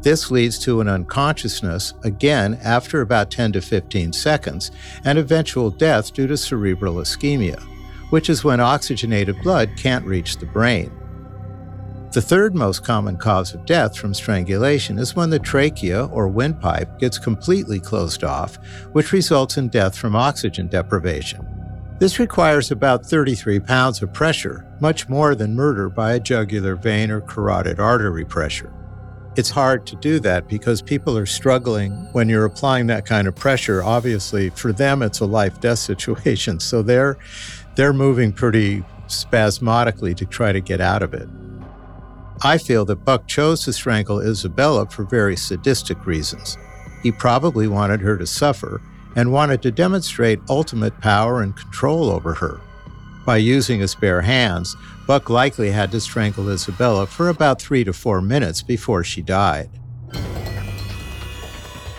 This 0.03 0.29
leads 0.29 0.59
to 0.59 0.81
an 0.81 0.87
unconsciousness, 0.87 1.95
again 2.03 2.59
after 2.63 3.01
about 3.01 3.31
10 3.31 3.53
to 3.53 3.61
15 3.61 4.13
seconds, 4.13 4.71
and 5.03 5.17
eventual 5.17 5.71
death 5.71 6.13
due 6.13 6.27
to 6.27 6.37
cerebral 6.37 6.95
ischemia, 6.95 7.59
which 8.11 8.29
is 8.29 8.43
when 8.43 8.59
oxygenated 8.59 9.41
blood 9.41 9.71
can't 9.77 10.05
reach 10.05 10.37
the 10.37 10.45
brain. 10.45 10.91
The 12.11 12.21
third 12.21 12.53
most 12.53 12.83
common 12.83 13.17
cause 13.17 13.53
of 13.53 13.65
death 13.65 13.97
from 13.97 14.13
strangulation 14.13 14.99
is 14.99 15.15
when 15.15 15.29
the 15.29 15.39
trachea 15.39 16.05
or 16.07 16.27
windpipe 16.27 16.99
gets 16.99 17.17
completely 17.17 17.79
closed 17.79 18.23
off, 18.23 18.57
which 18.91 19.11
results 19.11 19.57
in 19.57 19.69
death 19.69 19.97
from 19.97 20.15
oxygen 20.15 20.67
deprivation. 20.67 21.47
This 22.01 22.17
requires 22.17 22.71
about 22.71 23.05
33 23.05 23.59
pounds 23.59 24.01
of 24.01 24.11
pressure, 24.11 24.65
much 24.79 25.07
more 25.07 25.35
than 25.35 25.53
murder 25.53 25.87
by 25.87 26.13
a 26.13 26.19
jugular 26.19 26.75
vein 26.75 27.11
or 27.11 27.21
carotid 27.21 27.79
artery 27.79 28.25
pressure. 28.25 28.73
It's 29.35 29.51
hard 29.51 29.85
to 29.85 29.95
do 29.97 30.19
that 30.21 30.47
because 30.47 30.81
people 30.81 31.15
are 31.15 31.27
struggling 31.27 31.91
when 32.11 32.27
you're 32.27 32.45
applying 32.45 32.87
that 32.87 33.05
kind 33.05 33.27
of 33.27 33.35
pressure. 33.35 33.83
Obviously, 33.83 34.49
for 34.49 34.73
them, 34.73 35.03
it's 35.03 35.19
a 35.19 35.27
life 35.27 35.59
death 35.59 35.77
situation. 35.91 36.59
So 36.59 36.81
they're, 36.81 37.19
they're 37.75 37.93
moving 37.93 38.33
pretty 38.33 38.83
spasmodically 39.05 40.15
to 40.15 40.25
try 40.25 40.51
to 40.51 40.59
get 40.59 40.81
out 40.81 41.03
of 41.03 41.13
it. 41.13 41.29
I 42.43 42.57
feel 42.57 42.83
that 42.85 43.05
Buck 43.05 43.27
chose 43.27 43.63
to 43.65 43.73
strangle 43.73 44.21
Isabella 44.21 44.87
for 44.87 45.03
very 45.03 45.37
sadistic 45.37 46.07
reasons. 46.07 46.57
He 47.03 47.11
probably 47.11 47.67
wanted 47.67 48.01
her 48.01 48.17
to 48.17 48.25
suffer 48.25 48.81
and 49.15 49.31
wanted 49.31 49.61
to 49.61 49.71
demonstrate 49.71 50.39
ultimate 50.49 50.99
power 50.99 51.41
and 51.41 51.55
control 51.55 52.09
over 52.09 52.33
her. 52.33 52.61
By 53.25 53.37
using 53.37 53.79
his 53.79 53.93
bare 53.93 54.21
hands, 54.21 54.75
Buck 55.05 55.29
likely 55.29 55.71
had 55.71 55.91
to 55.91 55.99
strangle 55.99 56.49
Isabella 56.49 57.05
for 57.05 57.29
about 57.29 57.61
three 57.61 57.83
to 57.83 57.93
four 57.93 58.21
minutes 58.21 58.61
before 58.61 59.03
she 59.03 59.21
died. 59.21 59.69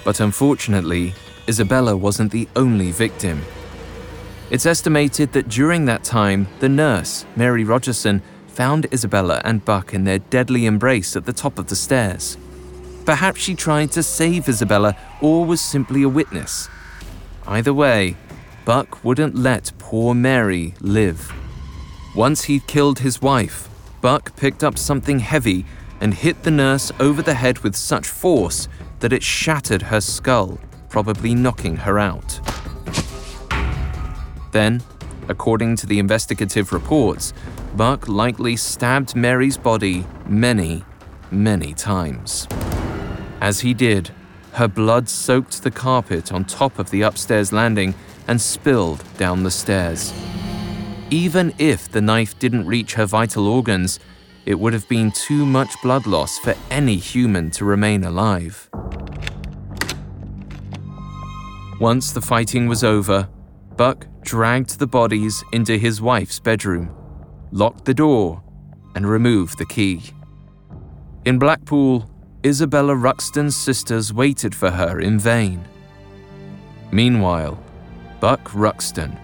But 0.05 0.21
unfortunately, 0.21 1.15
Isabella 1.49 1.97
wasn't 1.97 2.33
the 2.33 2.49
only 2.57 2.91
victim. 2.91 3.43
It's 4.51 4.67
estimated 4.67 5.33
that 5.33 5.49
during 5.49 5.85
that 5.87 6.05
time, 6.05 6.49
the 6.61 6.69
nurse, 6.69 7.25
Mary 7.37 7.65
Rogerson, 7.65 8.21
found 8.49 8.93
Isabella 8.93 9.41
and 9.45 9.65
Buck 9.65 9.95
in 9.95 10.05
their 10.05 10.19
deadly 10.19 10.67
embrace 10.67 11.17
at 11.17 11.25
the 11.25 11.33
top 11.33 11.59
of 11.59 11.69
the 11.69 11.77
stairs. 11.77 12.37
Perhaps 13.07 13.41
she 13.41 13.55
tried 13.55 13.93
to 13.93 14.03
save 14.03 14.49
Isabella 14.49 14.97
or 15.21 15.45
was 15.45 15.61
simply 15.61 16.03
a 16.03 16.09
witness 16.09 16.69
Either 17.47 17.75
way, 17.75 18.17
Buck 18.65 19.05
wouldn't 19.05 19.35
let 19.35 19.73
poor 19.79 20.15
Mary 20.15 20.75
live. 20.81 21.33
Once 22.15 22.45
he'd 22.45 22.67
killed 22.67 23.01
his 23.01 23.21
wife, 23.21 23.69
Buck 24.01 24.37
picked 24.37 24.63
up 24.63 24.79
something 24.79 25.19
heavy 25.19 25.65
and 26.01 26.15
hit 26.15 26.43
the 26.43 26.51
nurse 26.51 26.93
over 27.01 27.23
the 27.23 27.35
head 27.35 27.59
with 27.61 27.75
such 27.77 28.07
force 28.07 28.69
that 29.01 29.13
it 29.13 29.23
shattered 29.23 29.83
her 29.83 30.01
skull, 30.01 30.59
probably 30.89 31.35
knocking 31.35 31.77
her 31.77 31.99
out. 31.99 32.41
Then, 34.53 34.83
according 35.29 35.77
to 35.77 35.87
the 35.87 35.99
investigative 35.99 36.73
reports, 36.73 37.33
Buck 37.77 38.09
likely 38.09 38.57
stabbed 38.57 39.17
Mary's 39.17 39.57
body 39.57 40.07
many, 40.27 40.85
many 41.31 41.73
times. 41.73 42.47
As 43.41 43.61
he 43.61 43.73
did, 43.75 44.11
her 44.53 44.69
blood 44.69 45.09
soaked 45.09 45.63
the 45.63 45.71
carpet 45.71 46.33
on 46.33 46.45
top 46.45 46.79
of 46.79 46.91
the 46.91 47.03
upstairs 47.03 47.53
landing 47.53 47.95
and 48.29 48.41
spilled 48.41 49.03
down 49.17 49.43
the 49.43 49.51
stairs. 49.51 50.13
Even 51.11 51.53
if 51.59 51.91
the 51.91 52.01
knife 52.01 52.39
didn't 52.39 52.67
reach 52.67 52.95
her 52.95 53.07
vital 53.07 53.47
organs, 53.49 53.99
it 54.45 54.59
would 54.59 54.73
have 54.73 54.89
been 54.89 55.11
too 55.13 55.47
much 55.47 55.71
blood 55.83 56.07
loss 56.07 56.39
for 56.39 56.55
any 56.71 56.97
human 56.97 57.51
to 57.51 57.65
remain 57.65 58.05
alive. 58.05 58.69
Once 61.81 62.13
the 62.13 62.21
fighting 62.21 62.67
was 62.67 62.85
over, 62.85 63.29
Buck 63.77 64.07
dragged 64.23 64.79
the 64.79 64.87
bodies 64.87 65.43
into 65.53 65.77
his 65.77 66.01
wife's 66.01 66.39
bedroom, 66.39 66.95
locked 67.51 67.85
the 67.85 67.95
door, 67.95 68.43
and 68.95 69.09
removed 69.09 69.59
the 69.59 69.67
key. 69.67 70.03
In 71.25 71.39
Blackpool, 71.39 72.12
Isabella 72.45 72.97
Ruxton's 72.97 73.55
sisters 73.55 74.13
waited 74.13 74.53
for 74.53 74.69
her 74.71 75.01
in 75.01 75.19
vain. 75.19 75.65
Meanwhile, 76.91 77.57
Buck 78.19 78.53
Ruxton, 78.53 79.17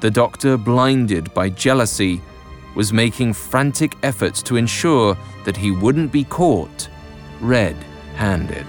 the 0.00 0.10
doctor 0.10 0.56
blinded 0.56 1.32
by 1.32 1.48
jealousy, 1.48 2.20
was 2.74 2.92
making 2.92 3.34
frantic 3.34 3.96
efforts 4.02 4.42
to 4.42 4.56
ensure 4.56 5.16
that 5.44 5.56
he 5.56 5.70
wouldn't 5.70 6.10
be 6.10 6.24
caught 6.24 6.88
red 7.40 7.76
handed. 8.16 8.66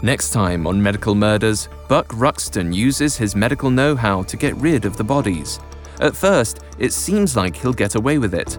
Next 0.00 0.30
time 0.30 0.66
on 0.66 0.80
Medical 0.80 1.16
Murders, 1.16 1.68
Buck 1.88 2.06
Ruxton 2.08 2.72
uses 2.72 3.16
his 3.16 3.34
medical 3.34 3.68
know 3.68 3.96
how 3.96 4.22
to 4.22 4.36
get 4.36 4.54
rid 4.56 4.84
of 4.84 4.96
the 4.96 5.02
bodies. 5.02 5.58
At 6.00 6.14
first, 6.14 6.60
it 6.78 6.92
seems 6.92 7.36
like 7.36 7.56
he'll 7.56 7.72
get 7.72 7.96
away 7.96 8.18
with 8.18 8.32
it. 8.32 8.58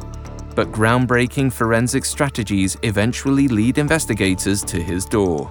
But 0.54 0.74
groundbreaking 0.74 1.54
forensic 1.54 2.04
strategies 2.04 2.76
eventually 2.84 3.48
lead 3.48 3.78
investigators 3.78 4.64
to 4.66 4.82
his 4.82 5.06
door. 5.06 5.50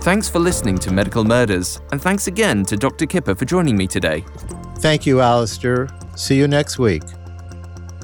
Thanks 0.00 0.28
for 0.28 0.40
listening 0.40 0.78
to 0.78 0.92
Medical 0.92 1.22
Murders, 1.22 1.80
and 1.92 2.02
thanks 2.02 2.26
again 2.26 2.64
to 2.64 2.76
Dr. 2.76 3.06
Kipper 3.06 3.36
for 3.36 3.44
joining 3.44 3.76
me 3.76 3.86
today. 3.86 4.24
Thank 4.78 5.06
you, 5.06 5.20
Alastair. 5.20 5.88
See 6.16 6.36
you 6.36 6.48
next 6.48 6.76
week. 6.80 7.04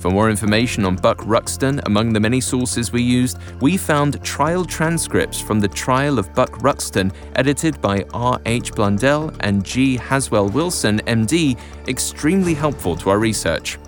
For 0.01 0.11
more 0.11 0.31
information 0.31 0.85
on 0.85 0.95
Buck 0.95 1.19
Ruxton, 1.27 1.81
among 1.87 2.13
the 2.13 2.21
many 2.21 2.41
sources 2.41 2.93
we 2.93 3.03
used, 3.03 3.39
we 3.61 3.77
found 3.77 4.23
trial 4.23 4.65
transcripts 4.65 5.41
from 5.41 5.59
the 5.59 5.67
trial 5.67 6.21
of 6.21 6.33
Buck 6.35 6.63
Ruxton, 6.63 7.13
edited 7.35 7.81
by 7.81 8.05
R. 8.15 8.41
H. 8.47 8.73
Blundell 8.75 9.33
and 9.41 9.65
G. 9.65 9.97
Haswell 9.97 10.51
Wilson, 10.51 11.01
MD, 11.01 11.59
extremely 11.89 12.55
helpful 12.55 12.95
to 12.97 13.11
our 13.11 13.19
research. 13.19 13.79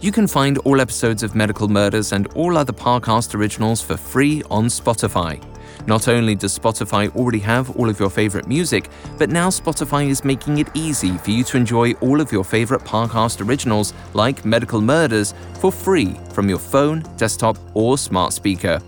You 0.00 0.10
can 0.10 0.26
find 0.26 0.56
all 0.58 0.80
episodes 0.80 1.22
of 1.22 1.34
Medical 1.34 1.68
Murders 1.68 2.12
and 2.12 2.26
all 2.28 2.56
other 2.56 2.72
Parcast 2.72 3.34
originals 3.34 3.82
for 3.82 3.96
free 3.96 4.42
on 4.50 4.66
Spotify. 4.66 5.42
Not 5.86 6.08
only 6.08 6.34
does 6.34 6.58
Spotify 6.58 7.14
already 7.14 7.38
have 7.38 7.76
all 7.76 7.88
of 7.88 8.00
your 8.00 8.10
favorite 8.10 8.48
music, 8.48 8.90
but 9.18 9.30
now 9.30 9.48
Spotify 9.48 10.08
is 10.08 10.24
making 10.24 10.58
it 10.58 10.68
easy 10.74 11.16
for 11.18 11.30
you 11.30 11.44
to 11.44 11.56
enjoy 11.56 11.92
all 11.94 12.20
of 12.20 12.32
your 12.32 12.44
favorite 12.44 12.82
Parcast 12.82 13.46
originals 13.46 13.94
like 14.12 14.44
Medical 14.44 14.80
Murders 14.80 15.32
for 15.60 15.70
free 15.70 16.16
from 16.32 16.48
your 16.48 16.58
phone, 16.58 17.04
desktop, 17.16 17.56
or 17.74 17.96
smart 17.96 18.32
speaker. 18.32 18.80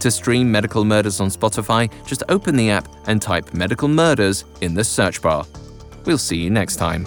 To 0.00 0.10
stream 0.10 0.52
Medical 0.52 0.84
Murders 0.84 1.20
on 1.20 1.28
Spotify, 1.28 1.90
just 2.06 2.22
open 2.28 2.54
the 2.54 2.70
app 2.70 2.86
and 3.06 3.20
type 3.20 3.54
Medical 3.54 3.88
Murders 3.88 4.44
in 4.60 4.74
the 4.74 4.84
search 4.84 5.22
bar. 5.22 5.46
We'll 6.04 6.18
see 6.18 6.36
you 6.36 6.50
next 6.50 6.76
time. 6.76 7.06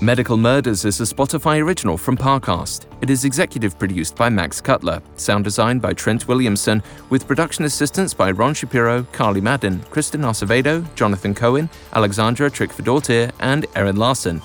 Medical 0.00 0.36
Murders 0.36 0.84
is 0.84 1.00
a 1.00 1.02
Spotify 1.02 1.60
original 1.60 1.98
from 1.98 2.16
Parcast. 2.16 2.86
It 3.00 3.10
is 3.10 3.24
executive 3.24 3.76
produced 3.80 4.14
by 4.14 4.28
Max 4.28 4.60
Cutler, 4.60 5.02
sound 5.16 5.42
designed 5.42 5.82
by 5.82 5.92
Trent 5.92 6.28
Williamson, 6.28 6.84
with 7.10 7.26
production 7.26 7.64
assistance 7.64 8.14
by 8.14 8.30
Ron 8.30 8.54
Shapiro, 8.54 9.02
Carly 9.10 9.40
Madden, 9.40 9.80
Kristen 9.90 10.20
Acevedo, 10.20 10.86
Jonathan 10.94 11.34
Cohen, 11.34 11.68
Alexandra 11.94 12.48
Trickfordortier, 12.48 13.32
and 13.40 13.66
Erin 13.74 13.96
Larson. 13.96 14.40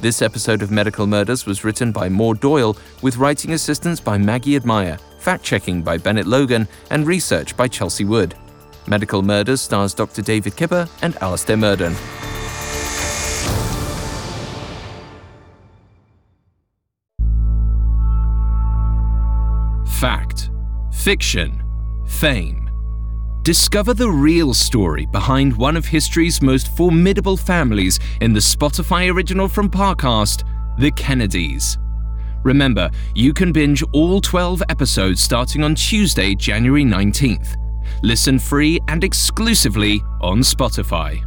This 0.00 0.20
episode 0.20 0.62
of 0.62 0.72
Medical 0.72 1.06
Murders 1.06 1.46
was 1.46 1.62
written 1.62 1.92
by 1.92 2.08
Maud 2.08 2.40
Doyle, 2.40 2.76
with 3.00 3.18
writing 3.18 3.52
assistance 3.52 4.00
by 4.00 4.18
Maggie 4.18 4.56
Admire, 4.56 4.98
fact 5.20 5.44
checking 5.44 5.80
by 5.80 5.96
Bennett 5.96 6.26
Logan, 6.26 6.66
and 6.90 7.06
research 7.06 7.56
by 7.56 7.68
Chelsea 7.68 8.04
Wood. 8.04 8.34
Medical 8.88 9.22
Murders 9.22 9.60
stars 9.60 9.94
Dr. 9.94 10.22
David 10.22 10.56
Kipper 10.56 10.88
and 11.02 11.14
Alastair 11.22 11.56
Murden. 11.56 11.94
Fact, 19.98 20.50
fiction, 20.92 21.60
fame. 22.06 22.70
Discover 23.42 23.94
the 23.94 24.08
real 24.08 24.54
story 24.54 25.06
behind 25.06 25.56
one 25.56 25.76
of 25.76 25.86
history's 25.86 26.40
most 26.40 26.68
formidable 26.76 27.36
families 27.36 27.98
in 28.20 28.32
the 28.32 28.38
Spotify 28.38 29.12
original 29.12 29.48
from 29.48 29.68
Parcast, 29.68 30.44
The 30.78 30.92
Kennedys. 30.92 31.78
Remember, 32.44 32.88
you 33.16 33.32
can 33.32 33.50
binge 33.50 33.82
all 33.92 34.20
12 34.20 34.62
episodes 34.68 35.20
starting 35.20 35.64
on 35.64 35.74
Tuesday, 35.74 36.32
January 36.36 36.84
19th. 36.84 37.56
Listen 38.04 38.38
free 38.38 38.78
and 38.86 39.02
exclusively 39.02 40.00
on 40.20 40.42
Spotify. 40.42 41.20